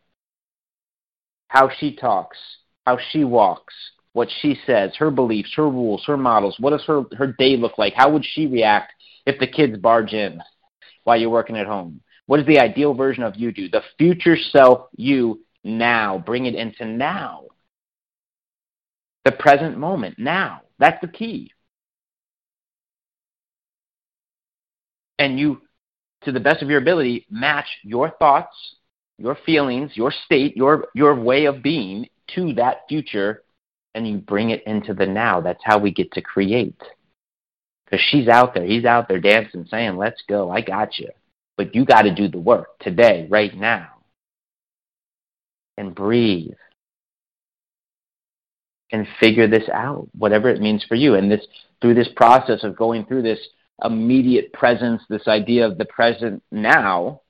how 1.55 1.71
she 1.79 1.95
talks, 1.95 2.37
how 2.85 2.99
she 3.11 3.23
walks, 3.23 3.73
what 4.13 4.29
she 4.41 4.59
says, 4.67 4.93
her 4.97 5.11
beliefs, 5.11 5.53
her 5.55 5.71
rules, 5.71 6.03
her 6.05 6.17
models. 6.17 6.57
What 6.59 6.71
does 6.71 6.85
her, 6.87 7.05
her 7.17 7.29
day 7.39 7.57
look 7.57 7.79
like? 7.79 7.95
How 7.95 8.11
would 8.11 8.25
she 8.25 8.49
react 8.49 8.93
if 9.25 9.39
the 9.39 9.47
kids 9.47 9.79
barge 9.79 10.13
in 10.13 10.43
while 11.05 11.17
you're 11.17 11.31
working 11.31 11.57
at 11.57 11.67
home? 11.67 12.01
What 12.27 12.39
does 12.39 12.47
the 12.47 12.59
ideal 12.59 12.93
version 12.93 13.23
of 13.23 13.37
you 13.37 13.53
do? 13.53 13.69
The 13.69 13.83
future 13.99 14.37
self 14.37 14.89
you 14.97 15.45
now. 15.63 16.19
Bring 16.19 16.47
it 16.47 16.57
into 16.57 16.87
now. 16.87 17.45
The 19.25 19.33
present 19.33 19.79
moment, 19.79 20.19
now. 20.19 20.63
That's 20.81 21.01
the 21.01 21.09
key. 21.09 21.53
And 25.21 25.39
you, 25.39 25.63
to 26.25 26.33
the 26.33 26.41
best 26.41 26.63
of 26.63 26.69
your 26.69 26.81
ability, 26.81 27.27
match 27.31 27.69
your 27.85 28.11
thoughts 28.11 28.57
your 29.19 29.37
feelings, 29.47 29.93
your 29.95 30.13
state, 30.25 30.57
your 30.57 30.89
your 30.95 31.15
way 31.15 31.47
of 31.47 31.63
being 31.63 32.09
to 32.35 32.53
that 32.55 32.83
future 32.89 33.43
and 33.95 34.09
you 34.09 34.19
bring 34.19 34.51
it 34.51 34.63
into 34.67 34.93
the 34.95 35.07
now. 35.07 35.41
That's 35.41 35.63
how 35.63 35.79
we 35.79 35.93
get 35.93 36.13
to 36.13 36.21
create. 36.21 36.81
Cuz 37.91 38.01
she's 38.01 38.29
out 38.29 38.55
there, 38.55 38.65
he's 38.65 38.85
out 38.85 39.09
there 39.09 39.21
dancing 39.21 39.67
saying, 39.71 39.97
"Let's 39.97 40.23
go. 40.29 40.51
I 40.51 40.61
got 40.61 40.99
you." 40.99 41.11
But 41.57 41.75
you 41.75 41.85
got 41.85 42.03
to 42.03 42.15
do 42.15 42.29
the 42.29 42.39
work 42.39 42.79
today, 42.81 43.27
right 43.31 43.55
now. 43.55 43.89
And 45.79 45.95
breathe. 45.95 46.57
And 48.91 49.07
figure 49.21 49.47
this 49.47 49.69
out, 49.69 50.09
whatever 50.17 50.49
it 50.49 50.61
means 50.61 50.85
for 50.85 50.95
you. 50.95 51.15
And 51.15 51.31
this 51.31 51.47
through 51.81 51.95
this 51.95 52.09
process 52.17 52.65
of 52.65 52.77
going 52.77 53.05
through 53.07 53.23
this 53.23 53.41
immediate 53.85 54.53
presence, 54.53 55.03
this 55.09 55.27
idea 55.29 55.67
of 55.67 55.79
the 55.79 55.85
present 55.85 56.43
now, 56.51 57.21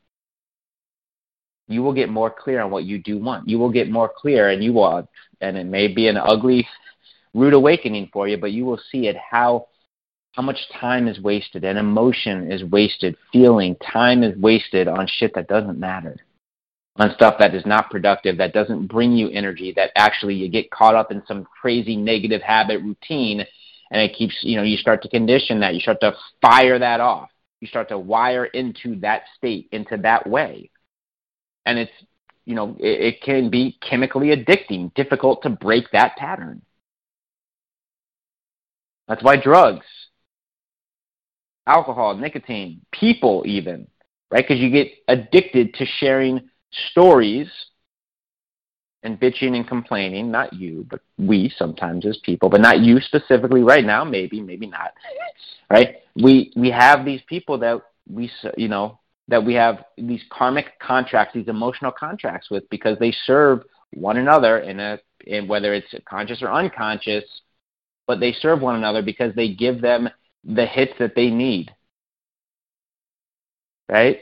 you 1.69 1.83
will 1.83 1.93
get 1.93 2.11
more 2.11 2.31
clear 2.31 2.61
on 2.61 2.71
what 2.71 2.85
you 2.85 2.99
do 2.99 3.19
want. 3.19 3.49
You 3.49 3.59
will 3.59 3.71
get 3.71 3.91
more 3.91 4.11
clear, 4.15 4.51
and 4.51 4.63
you 4.63 4.73
will, 4.73 5.09
and 5.41 5.57
it 5.57 5.65
may 5.65 5.89
be 5.89 6.09
an 6.09 6.17
ugly, 6.17 6.67
rude 7.33 7.55
awakening 7.55 8.11
for 8.13 8.29
you, 8.29 8.37
but 8.37 8.53
you 8.53 8.65
will 8.65 8.81
see 8.91 9.09
it 9.09 9.17
how 9.17 9.69
how 10.33 10.43
much 10.43 10.59
time 10.81 11.07
is 11.07 11.21
wasted 11.21 11.63
and 11.63 11.79
emotion 11.79 12.51
is 12.51 12.65
wasted, 12.65 13.17
feeling 13.33 13.77
time 13.77 14.25
is 14.25 14.37
wasted 14.37 14.89
on 14.89 15.07
shit 15.07 15.33
that 15.37 15.47
doesn't 15.47 15.79
matter, 15.79 16.17
on 16.97 17.15
stuff 17.15 17.37
that 17.39 17.55
is 17.55 17.65
not 17.65 17.89
productive, 17.89 18.37
that 18.37 18.53
doesn't 18.53 18.89
bring 18.89 19.13
you 19.13 19.31
energy, 19.31 19.73
that 19.77 19.93
actually 19.95 20.35
you 20.35 20.49
get 20.49 20.69
caught 20.73 20.97
up 20.97 21.13
in 21.13 21.23
some 21.29 21.45
crazy 21.45 21.95
negative 21.95 22.43
habit 22.43 22.83
routine, 22.83 23.47
and 23.91 24.03
it 24.03 24.15
keeps 24.17 24.35
you 24.43 24.57
know 24.57 24.65
you 24.65 24.77
start 24.77 25.03
to 25.03 25.09
condition 25.09 25.61
that, 25.61 25.75
you 25.75 25.81
start 25.81 26.01
to 26.01 26.15
fire 26.43 26.79
that 26.79 27.01
off, 27.01 27.31
you 27.61 27.69
start 27.69 27.89
to 27.89 27.99
wire 27.99 28.45
into 28.45 28.97
that 29.01 29.23
state, 29.39 29.69
into 29.73 29.97
that 29.97 30.29
way 30.29 30.71
and 31.67 31.79
it's 31.79 31.93
you 32.45 32.55
know 32.55 32.77
it, 32.79 33.15
it 33.15 33.23
can 33.23 33.51
be 33.51 33.79
chemically 33.89 34.29
addicting, 34.29 34.93
difficult 34.95 35.43
to 35.43 35.51
break 35.51 35.91
that 35.93 36.17
pattern. 36.17 36.63
That's 39.09 39.23
why 39.23 39.37
drugs, 39.37 39.87
alcohol, 41.67 42.17
nicotine, 42.17 42.81
people 42.93 43.43
even, 43.47 43.87
right? 44.31 44.45
Because 44.47 44.63
you 44.63 44.71
get 44.71 44.89
addicted 45.09 45.75
to 45.75 45.87
sharing 45.99 46.49
stories 46.91 47.49
and 49.03 49.21
bitching 49.21 49.55
and 49.55 49.69
complaining. 49.69 50.31
Not 50.31 50.53
you, 50.55 50.87
but 50.89 51.01
we 51.19 51.53
sometimes 51.57 52.07
as 52.07 52.19
people, 52.25 52.49
but 52.49 52.61
not 52.61 52.81
you 52.81 53.01
specifically 53.01 53.63
right 53.63 53.85
now. 53.85 54.05
Maybe, 54.05 54.41
maybe 54.41 54.67
not. 54.67 54.93
Right? 55.71 55.97
We 56.17 56.53
we 56.57 56.71
have 56.71 57.05
these 57.05 57.21
people 57.29 57.59
that 57.59 57.83
we 58.09 58.31
you 58.57 58.69
know 58.69 58.99
that 59.29 59.45
we 59.45 59.55
have 59.55 59.85
these 59.97 60.23
karmic 60.31 60.79
contracts, 60.81 61.35
these 61.35 61.49
emotional 61.49 61.93
contracts 61.93 62.51
with, 62.51 62.69
because 62.71 62.99
they 62.99 63.13
serve 63.25 63.63
one 63.93 64.17
another 64.17 64.59
in 64.59 64.81
a 64.81 64.99
in 65.27 65.49
whether 65.49 65.73
it's 65.73 65.95
conscious 66.07 66.43
or 66.43 66.53
unconscious, 66.53 67.25
but 68.07 68.21
they 68.21 68.33
serve 68.33 68.61
one 68.61 68.77
another 68.77 69.03
because 69.03 69.35
they 69.35 69.55
give 69.55 69.81
them 69.81 70.09
the 70.45 70.67
hits 70.67 70.93
that 70.99 71.15
they 71.15 71.31
need. 71.31 71.71
Right? 73.89 74.21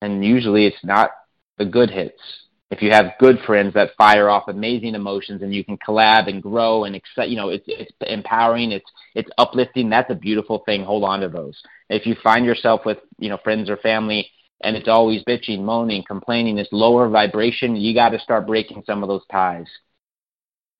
And 0.00 0.24
usually 0.24 0.66
it's 0.66 0.84
not 0.84 1.10
the 1.58 1.66
good 1.66 1.90
hits 1.90 2.22
if 2.70 2.82
you 2.82 2.90
have 2.90 3.12
good 3.18 3.38
friends 3.46 3.74
that 3.74 3.96
fire 3.96 4.28
off 4.28 4.48
amazing 4.48 4.94
emotions 4.94 5.42
and 5.42 5.54
you 5.54 5.64
can 5.64 5.78
collab 5.78 6.28
and 6.28 6.42
grow 6.42 6.84
and 6.84 6.94
excite, 6.94 7.30
you 7.30 7.36
know, 7.36 7.48
it's, 7.48 7.64
it's 7.66 7.90
empowering, 8.00 8.72
it's, 8.72 8.90
it's 9.14 9.30
uplifting. 9.38 9.88
That's 9.88 10.10
a 10.10 10.14
beautiful 10.14 10.62
thing. 10.66 10.84
Hold 10.84 11.04
on 11.04 11.20
to 11.20 11.28
those. 11.28 11.58
If 11.88 12.06
you 12.06 12.16
find 12.22 12.44
yourself 12.44 12.82
with, 12.84 12.98
you 13.18 13.28
know, 13.28 13.38
friends 13.42 13.70
or 13.70 13.76
family 13.78 14.30
and 14.62 14.76
it's 14.76 14.88
always 14.88 15.22
bitching, 15.24 15.60
moaning, 15.60 16.04
complaining, 16.06 16.56
this 16.56 16.68
lower 16.72 17.08
vibration, 17.08 17.76
you 17.76 17.94
got 17.94 18.10
to 18.10 18.18
start 18.18 18.46
breaking 18.46 18.82
some 18.86 19.02
of 19.02 19.08
those 19.08 19.24
ties, 19.30 19.66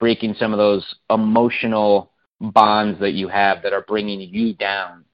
breaking 0.01 0.35
some 0.39 0.53
of 0.53 0.59
those 0.59 0.95
emotional 1.11 2.13
bonds 2.41 3.01
that 3.01 3.13
you 3.13 3.29
have 3.29 3.63
that 3.63 3.73
are 3.73 3.85
bringing 3.87 4.21
you 4.21 4.55
down. 4.55 5.05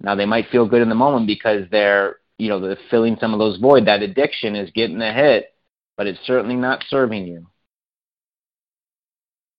Now 0.00 0.14
they 0.14 0.26
might 0.26 0.48
feel 0.48 0.66
good 0.66 0.82
in 0.82 0.88
the 0.88 0.94
moment 0.94 1.26
because 1.26 1.66
they're 1.70 2.16
you 2.42 2.48
know, 2.48 2.58
the 2.58 2.76
filling 2.90 3.16
some 3.20 3.32
of 3.32 3.38
those 3.38 3.58
void. 3.58 3.86
That 3.86 4.02
addiction 4.02 4.56
is 4.56 4.68
getting 4.72 5.00
a 5.00 5.12
hit, 5.12 5.54
but 5.96 6.08
it's 6.08 6.18
certainly 6.26 6.56
not 6.56 6.84
serving 6.88 7.24
you. 7.24 7.46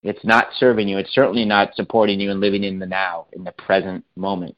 It's 0.03 0.23
not 0.25 0.47
serving 0.57 0.89
you. 0.89 0.97
It's 0.97 1.13
certainly 1.13 1.45
not 1.45 1.75
supporting 1.75 2.19
you 2.19 2.29
and 2.29 2.41
living 2.41 2.63
in 2.63 2.77
the 2.77 2.85
now, 2.85 3.27
in 3.31 3.43
the 3.43 3.53
present 3.53 4.03
moment. 4.15 4.55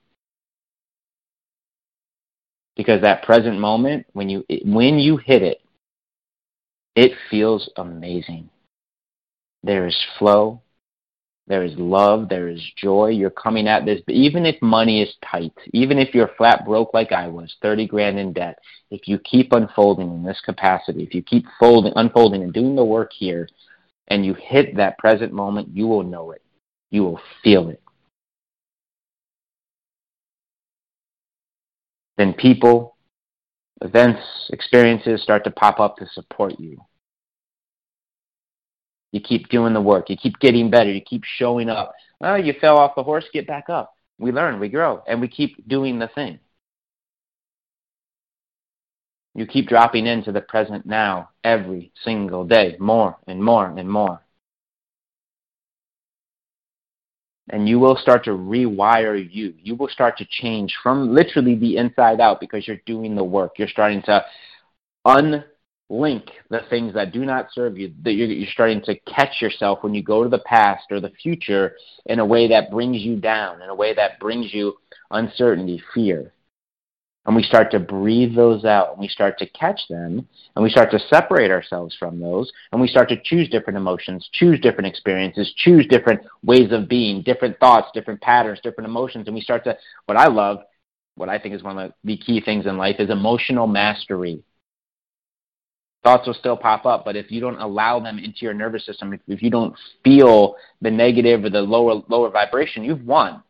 Because 2.75 3.01
that 3.01 3.23
present 3.23 3.59
moment, 3.59 4.05
when 4.13 4.27
you 4.27 4.43
when 4.65 4.99
you 4.99 5.17
hit 5.17 5.43
it, 5.43 5.61
it 6.95 7.11
feels 7.29 7.69
amazing. 7.77 8.49
There 9.63 9.87
is 9.87 9.97
flow. 10.17 10.61
There 11.47 11.63
is 11.63 11.73
love. 11.77 12.27
There 12.27 12.49
is 12.49 12.61
joy. 12.75 13.09
You're 13.09 13.29
coming 13.29 13.67
at 13.67 13.85
this, 13.85 14.01
but 14.05 14.15
even 14.15 14.45
if 14.45 14.59
money 14.61 15.03
is 15.03 15.13
tight, 15.29 15.53
even 15.73 15.99
if 15.99 16.15
you're 16.15 16.31
flat 16.37 16.65
broke 16.65 16.93
like 16.93 17.11
I 17.11 17.27
was, 17.27 17.55
30 17.61 17.87
grand 17.87 18.17
in 18.17 18.33
debt, 18.33 18.57
if 18.89 19.07
you 19.07 19.19
keep 19.19 19.53
unfolding 19.53 20.09
in 20.09 20.23
this 20.23 20.41
capacity, 20.43 21.03
if 21.03 21.13
you 21.13 21.21
keep 21.21 21.45
folding, 21.59 21.93
unfolding 21.95 22.41
and 22.41 22.51
doing 22.51 22.75
the 22.75 22.83
work 22.83 23.11
here, 23.13 23.47
and 24.07 24.25
you 24.25 24.33
hit 24.33 24.75
that 24.77 24.97
present 24.97 25.33
moment, 25.33 25.69
you 25.73 25.87
will 25.87 26.03
know 26.03 26.31
it. 26.31 26.41
You 26.91 27.03
will 27.03 27.19
feel 27.43 27.69
it. 27.69 27.81
Then 32.17 32.33
people, 32.33 32.95
events, 33.81 34.21
experiences 34.51 35.21
start 35.21 35.43
to 35.43 35.51
pop 35.51 35.79
up 35.79 35.97
to 35.97 36.07
support 36.07 36.59
you. 36.59 36.79
You 39.11 39.21
keep 39.21 39.49
doing 39.49 39.73
the 39.73 39.81
work. 39.81 40.09
You 40.09 40.17
keep 40.17 40.39
getting 40.39 40.69
better. 40.69 40.91
You 40.91 41.01
keep 41.01 41.23
showing 41.23 41.69
up. 41.69 41.93
Oh, 42.21 42.35
you 42.35 42.53
fell 42.59 42.77
off 42.77 42.95
the 42.95 43.03
horse, 43.03 43.25
get 43.33 43.47
back 43.47 43.69
up. 43.69 43.93
We 44.17 44.31
learn, 44.31 44.59
we 44.59 44.69
grow, 44.69 45.03
and 45.07 45.19
we 45.19 45.27
keep 45.27 45.67
doing 45.67 45.99
the 45.99 46.07
thing. 46.07 46.39
You 49.35 49.45
keep 49.45 49.67
dropping 49.67 50.07
into 50.07 50.31
the 50.31 50.39
present 50.39 50.85
now 50.85 51.29
every 51.43 51.91
single 52.05 52.45
day, 52.45 52.77
more 52.79 53.17
and 53.27 53.43
more 53.43 53.67
and 53.67 53.89
more. 53.89 54.21
And 57.49 57.67
you 57.67 57.77
will 57.77 57.97
start 57.97 58.23
to 58.23 58.31
rewire 58.31 59.29
you. 59.29 59.53
You 59.61 59.75
will 59.75 59.89
start 59.89 60.17
to 60.17 60.25
change 60.25 60.73
from 60.81 61.13
literally 61.13 61.55
the 61.55 61.75
inside 61.77 62.21
out 62.21 62.39
because 62.39 62.65
you're 62.65 62.81
doing 62.85 63.13
the 63.13 63.25
work. 63.25 63.59
You're 63.59 63.67
starting 63.67 64.01
to 64.03 64.25
unlink 65.05 66.29
the 66.49 66.61
things 66.69 66.93
that 66.93 67.11
do 67.11 67.25
not 67.25 67.47
serve 67.51 67.77
you 67.77 67.93
that 68.03 68.13
you're, 68.13 68.27
you're, 68.27 68.49
starting 68.51 68.81
to 68.83 68.97
catch 69.01 69.41
yourself 69.41 69.83
when 69.83 69.93
you 69.93 70.01
go 70.01 70.23
to 70.23 70.29
the 70.29 70.39
past 70.39 70.85
or 70.89 71.01
the 71.01 71.11
future 71.21 71.75
in 72.05 72.19
a 72.19 72.25
way 72.25 72.47
that 72.47 72.71
brings 72.71 73.01
you 73.01 73.17
down 73.17 73.61
in 73.61 73.69
a 73.69 73.75
way 73.75 73.93
that 73.93 74.19
brings 74.19 74.51
you 74.51 74.73
uncertainty 75.11 75.79
fear 75.93 76.33
and 77.25 77.35
we 77.35 77.43
start 77.43 77.71
to 77.71 77.79
breathe 77.79 78.35
those 78.35 78.65
out 78.65 78.91
and 78.91 78.99
we 78.99 79.07
start 79.07 79.37
to 79.39 79.47
catch 79.49 79.81
them 79.89 80.27
and 80.55 80.63
we 80.63 80.69
start 80.69 80.91
to 80.91 80.99
separate 80.99 81.51
ourselves 81.51 81.95
from 81.97 82.19
those 82.19 82.51
and 82.71 82.81
we 82.81 82.87
start 82.87 83.09
to 83.09 83.21
choose 83.23 83.49
different 83.49 83.77
emotions 83.77 84.29
choose 84.33 84.59
different 84.59 84.87
experiences 84.87 85.53
choose 85.57 85.85
different 85.87 86.21
ways 86.43 86.71
of 86.71 86.87
being 86.87 87.21
different 87.21 87.59
thoughts 87.59 87.89
different 87.93 88.21
patterns 88.21 88.59
different 88.63 88.89
emotions 88.89 89.27
and 89.27 89.35
we 89.35 89.41
start 89.41 89.63
to 89.63 89.75
what 90.05 90.17
i 90.17 90.27
love 90.27 90.59
what 91.15 91.29
i 91.29 91.39
think 91.39 91.55
is 91.55 91.63
one 91.63 91.77
of 91.77 91.91
the 92.03 92.17
key 92.17 92.41
things 92.41 92.65
in 92.65 92.77
life 92.77 92.97
is 92.99 93.09
emotional 93.09 93.67
mastery 93.67 94.43
thoughts 96.05 96.27
will 96.27 96.35
still 96.35 96.55
pop 96.55 96.85
up, 96.85 97.03
but 97.03 97.15
if 97.15 97.31
you 97.31 97.41
don't 97.41 97.59
allow 97.59 97.99
them 97.99 98.19
into 98.19 98.41
your 98.41 98.53
nervous 98.53 98.85
system, 98.85 99.19
if, 99.27 99.41
you 99.41 99.49
don't 99.49 99.75
feel 100.03 100.55
the 100.79 100.91
negative 100.91 101.43
or 101.43 101.49
the 101.49 101.61
lower 101.61 102.03
lower 102.07 102.29
vibration, 102.29 102.83
you've 102.83 103.03
won. 103.03 103.41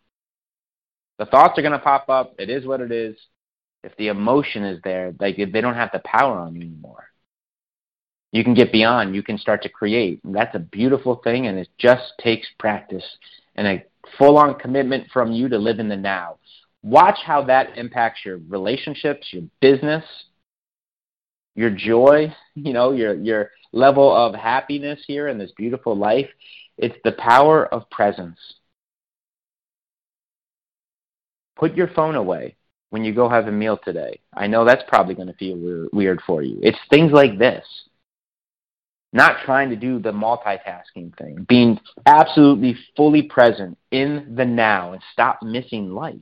The 1.19 1.25
thoughts 1.25 1.59
are 1.59 1.61
going 1.61 1.73
to 1.73 1.79
pop 1.79 2.07
up. 2.07 2.33
It 2.39 2.49
is 2.49 2.65
what 2.65 2.79
it 2.79 2.93
is. 2.93 3.17
If 3.85 3.95
the 3.97 4.07
emotion 4.07 4.63
is 4.63 4.81
there, 4.83 5.13
like 5.19 5.37
they 5.37 5.61
don't 5.61 5.75
have 5.75 5.91
the 5.93 6.01
power 6.03 6.39
on 6.39 6.55
you 6.55 6.61
anymore. 6.61 7.05
You 8.31 8.43
can 8.43 8.55
get 8.55 8.71
beyond. 8.71 9.13
You 9.13 9.21
can 9.21 9.37
start 9.37 9.61
to 9.61 9.69
create. 9.69 10.23
And 10.23 10.35
that's 10.35 10.55
a 10.55 10.59
beautiful 10.59 11.21
thing, 11.23 11.45
and 11.45 11.59
it 11.59 11.69
just 11.77 12.13
takes 12.19 12.47
practice 12.57 13.05
and 13.55 13.67
a 13.67 13.85
full-on 14.17 14.55
commitment 14.55 15.11
from 15.13 15.31
you 15.31 15.47
to 15.49 15.59
live 15.59 15.77
in 15.77 15.87
the 15.87 15.95
now. 15.95 16.37
Watch 16.81 17.19
how 17.23 17.43
that 17.43 17.77
impacts 17.77 18.25
your 18.25 18.39
relationships, 18.49 19.27
your 19.31 19.43
business, 19.61 20.03
your 21.53 21.69
joy, 21.69 22.35
you 22.55 22.73
know, 22.73 22.91
your 22.91 23.13
your 23.13 23.51
level 23.71 24.13
of 24.13 24.33
happiness 24.33 24.99
here 25.05 25.27
in 25.27 25.37
this 25.37 25.51
beautiful 25.55 25.95
life. 25.95 26.29
It's 26.77 26.97
the 27.03 27.11
power 27.13 27.65
of 27.67 27.89
presence. 27.91 28.39
Put 31.55 31.75
your 31.75 31.87
phone 31.89 32.15
away 32.15 32.55
when 32.89 33.03
you 33.03 33.13
go 33.13 33.27
have 33.27 33.47
a 33.47 33.51
meal 33.51 33.79
today. 33.83 34.19
I 34.33 34.47
know 34.47 34.65
that's 34.65 34.83
probably 34.87 35.15
going 35.15 35.27
to 35.27 35.33
feel 35.33 35.89
weird 35.91 36.21
for 36.25 36.41
you. 36.41 36.59
It's 36.61 36.77
things 36.89 37.11
like 37.11 37.37
this. 37.37 37.65
Not 39.11 39.37
trying 39.45 39.69
to 39.69 39.75
do 39.75 39.99
the 39.99 40.11
multitasking 40.11 41.17
thing, 41.17 41.45
being 41.47 41.79
absolutely 42.05 42.77
fully 42.97 43.23
present 43.23 43.77
in 43.91 44.35
the 44.35 44.45
now 44.45 44.93
and 44.93 45.01
stop 45.13 45.41
missing 45.41 45.93
life. 45.93 46.19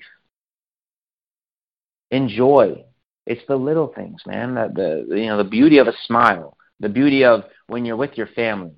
Enjoy 2.12 2.84
it's 3.26 3.41
the 3.47 3.56
little 3.56 3.88
things, 3.88 4.21
man. 4.26 4.56
The, 4.56 5.06
the 5.10 5.17
you 5.17 5.28
know 5.28 5.38
the 5.38 5.43
beauty 5.43 5.78
of 5.78 5.88
a 5.88 5.93
smile, 6.06 6.58
the 6.80 6.89
beauty 6.89 7.23
of 7.23 7.43
when 7.67 7.86
you're 7.86 7.95
with 7.95 8.17
your 8.17 8.28
family, 8.28 8.76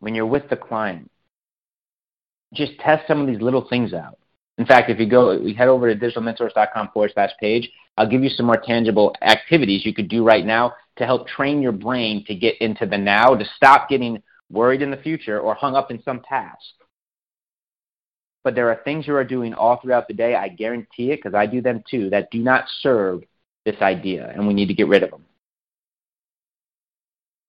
when 0.00 0.14
you're 0.14 0.26
with 0.26 0.48
the 0.50 0.56
client. 0.56 1.10
Just 2.52 2.78
test 2.80 3.06
some 3.06 3.20
of 3.20 3.26
these 3.26 3.40
little 3.40 3.66
things 3.68 3.94
out. 3.94 4.18
In 4.58 4.66
fact, 4.66 4.90
if 4.90 4.98
you 4.98 5.06
go, 5.06 5.38
we 5.38 5.54
head 5.54 5.68
over 5.68 5.92
to 5.92 5.98
digitalmentors.com 5.98 6.90
forward 6.92 7.12
slash 7.14 7.30
page. 7.40 7.70
I'll 7.96 8.08
give 8.08 8.22
you 8.22 8.30
some 8.30 8.46
more 8.46 8.56
tangible 8.56 9.14
activities 9.22 9.84
you 9.84 9.94
could 9.94 10.08
do 10.08 10.24
right 10.24 10.44
now 10.44 10.74
to 10.96 11.06
help 11.06 11.26
train 11.26 11.62
your 11.62 11.72
brain 11.72 12.24
to 12.26 12.34
get 12.34 12.60
into 12.60 12.86
the 12.86 12.98
now, 12.98 13.34
to 13.34 13.44
stop 13.56 13.88
getting 13.88 14.22
worried 14.50 14.82
in 14.82 14.90
the 14.90 14.96
future 14.98 15.40
or 15.40 15.54
hung 15.54 15.74
up 15.74 15.90
in 15.90 16.02
some 16.02 16.20
past 16.20 16.74
but 18.44 18.54
there 18.54 18.68
are 18.68 18.80
things 18.84 19.06
you 19.06 19.14
are 19.14 19.24
doing 19.24 19.54
all 19.54 19.80
throughout 19.80 20.08
the 20.08 20.14
day, 20.14 20.34
I 20.34 20.48
guarantee 20.48 21.12
it, 21.12 21.20
because 21.22 21.34
I 21.34 21.46
do 21.46 21.60
them 21.60 21.82
too, 21.88 22.10
that 22.10 22.30
do 22.30 22.38
not 22.38 22.64
serve 22.80 23.22
this 23.64 23.76
idea, 23.80 24.30
and 24.34 24.46
we 24.46 24.54
need 24.54 24.66
to 24.66 24.74
get 24.74 24.88
rid 24.88 25.02
of 25.02 25.10
them. 25.10 25.24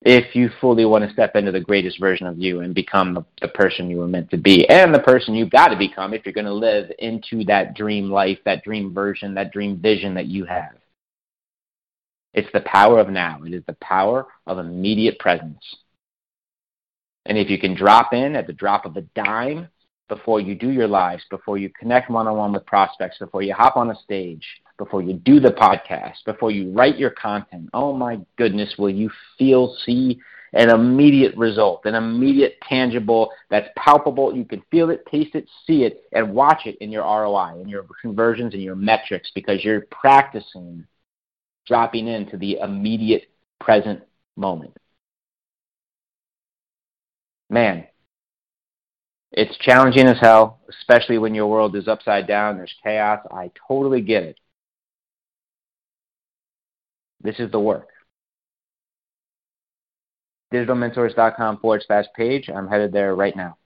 If 0.04 0.36
you 0.36 0.50
fully 0.60 0.84
want 0.84 1.06
to 1.06 1.12
step 1.14 1.34
into 1.34 1.50
the 1.50 1.60
greatest 1.60 1.98
version 1.98 2.26
of 2.26 2.38
you 2.38 2.60
and 2.60 2.74
become 2.74 3.14
the, 3.14 3.24
the 3.40 3.48
person 3.48 3.88
you 3.88 3.96
were 3.96 4.06
meant 4.06 4.30
to 4.32 4.36
be, 4.36 4.68
and 4.68 4.94
the 4.94 4.98
person 4.98 5.34
you've 5.34 5.50
got 5.50 5.68
to 5.68 5.76
become 5.76 6.12
if 6.12 6.26
you're 6.26 6.34
going 6.34 6.44
to 6.44 6.52
live 6.52 6.92
into 6.98 7.42
that 7.44 7.74
dream 7.74 8.10
life, 8.10 8.38
that 8.44 8.62
dream 8.62 8.92
version, 8.92 9.34
that 9.34 9.50
dream 9.50 9.78
vision 9.78 10.12
that 10.14 10.26
you 10.26 10.44
have. 10.44 10.74
It's 12.34 12.52
the 12.52 12.60
power 12.60 12.98
of 12.98 13.08
now. 13.08 13.42
It 13.44 13.54
is 13.54 13.62
the 13.66 13.76
power 13.80 14.26
of 14.46 14.58
immediate 14.58 15.18
presence. 15.18 15.62
And 17.24 17.38
if 17.38 17.48
you 17.48 17.58
can 17.58 17.74
drop 17.74 18.12
in 18.12 18.36
at 18.36 18.46
the 18.46 18.52
drop 18.52 18.84
of 18.84 18.98
a 18.98 19.02
dime 19.14 19.68
before 20.08 20.40
you 20.40 20.54
do 20.54 20.70
your 20.70 20.88
lives, 20.88 21.24
before 21.30 21.58
you 21.58 21.70
connect 21.78 22.10
one 22.10 22.26
on 22.26 22.36
one 22.36 22.52
with 22.52 22.66
prospects, 22.66 23.18
before 23.18 23.42
you 23.42 23.54
hop 23.54 23.76
on 23.76 23.90
a 23.90 23.96
stage, 23.96 24.46
before 24.76 25.02
you 25.02 25.14
do 25.14 25.40
the 25.40 25.50
podcast, 25.50 26.16
before 26.26 26.50
you 26.50 26.70
write 26.72 26.98
your 26.98 27.10
content. 27.10 27.68
Oh 27.72 27.92
my 27.92 28.20
goodness, 28.36 28.74
will 28.78 28.90
you 28.90 29.10
feel, 29.38 29.76
see 29.84 30.20
an 30.52 30.70
immediate 30.70 31.36
result, 31.36 31.84
an 31.84 31.94
immediate 31.94 32.56
tangible 32.68 33.30
that's 33.50 33.68
palpable. 33.76 34.34
You 34.34 34.44
can 34.44 34.62
feel 34.70 34.90
it, 34.90 35.04
taste 35.06 35.34
it, 35.34 35.48
see 35.66 35.84
it, 35.84 36.04
and 36.12 36.32
watch 36.32 36.62
it 36.66 36.76
in 36.78 36.92
your 36.92 37.02
ROI, 37.02 37.60
in 37.60 37.68
your 37.68 37.84
conversions, 38.00 38.54
in 38.54 38.60
your 38.60 38.76
metrics 38.76 39.30
because 39.34 39.64
you're 39.64 39.82
practicing 39.90 40.86
dropping 41.66 42.08
into 42.08 42.36
the 42.36 42.58
immediate 42.58 43.24
present 43.58 44.00
moment. 44.36 44.76
Man, 47.50 47.86
it's 49.36 49.56
challenging 49.58 50.06
as 50.06 50.18
hell, 50.20 50.60
especially 50.68 51.18
when 51.18 51.34
your 51.34 51.48
world 51.48 51.74
is 51.76 51.88
upside 51.88 52.26
down, 52.26 52.56
there's 52.56 52.74
chaos. 52.82 53.20
I 53.30 53.50
totally 53.68 54.00
get 54.00 54.22
it. 54.22 54.38
This 57.20 57.40
is 57.40 57.50
the 57.50 57.58
work. 57.58 57.88
DigitalMentors.com 60.52 61.58
forward 61.58 61.82
slash 61.86 62.04
page. 62.14 62.48
I'm 62.48 62.68
headed 62.68 62.92
there 62.92 63.14
right 63.14 63.34
now. 63.34 63.56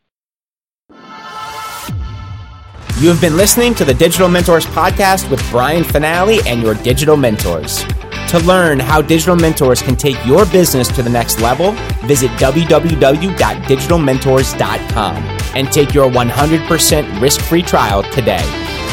You 3.01 3.09
have 3.11 3.21
been 3.21 3.37
listening 3.37 3.75
to 3.77 3.85
the 3.85 3.95
Digital 3.95 4.29
Mentors 4.29 4.67
podcast 4.67 5.31
with 5.31 5.41
Brian 5.51 5.85
Fanale 5.85 6.45
and 6.47 6.63
your 6.63 6.75
digital 6.75 7.17
mentors. 7.17 7.85
To 8.29 8.39
learn 8.41 8.79
how 8.79 9.01
Digital 9.01 9.37
Mentors 9.37 9.81
can 9.81 9.97
take 9.97 10.23
your 10.27 10.45
business 10.45 10.89
to 10.89 11.03
the 11.03 11.09
next 11.09 11.41
level, 11.41 11.73
visit 12.05 12.31
www.digitalmentors.com 12.33 15.17
and 15.57 15.73
take 15.73 15.95
your 15.95 16.11
100% 16.11 17.21
risk 17.23 17.41
free 17.41 17.63
trial 17.63 18.03
today. 18.13 18.45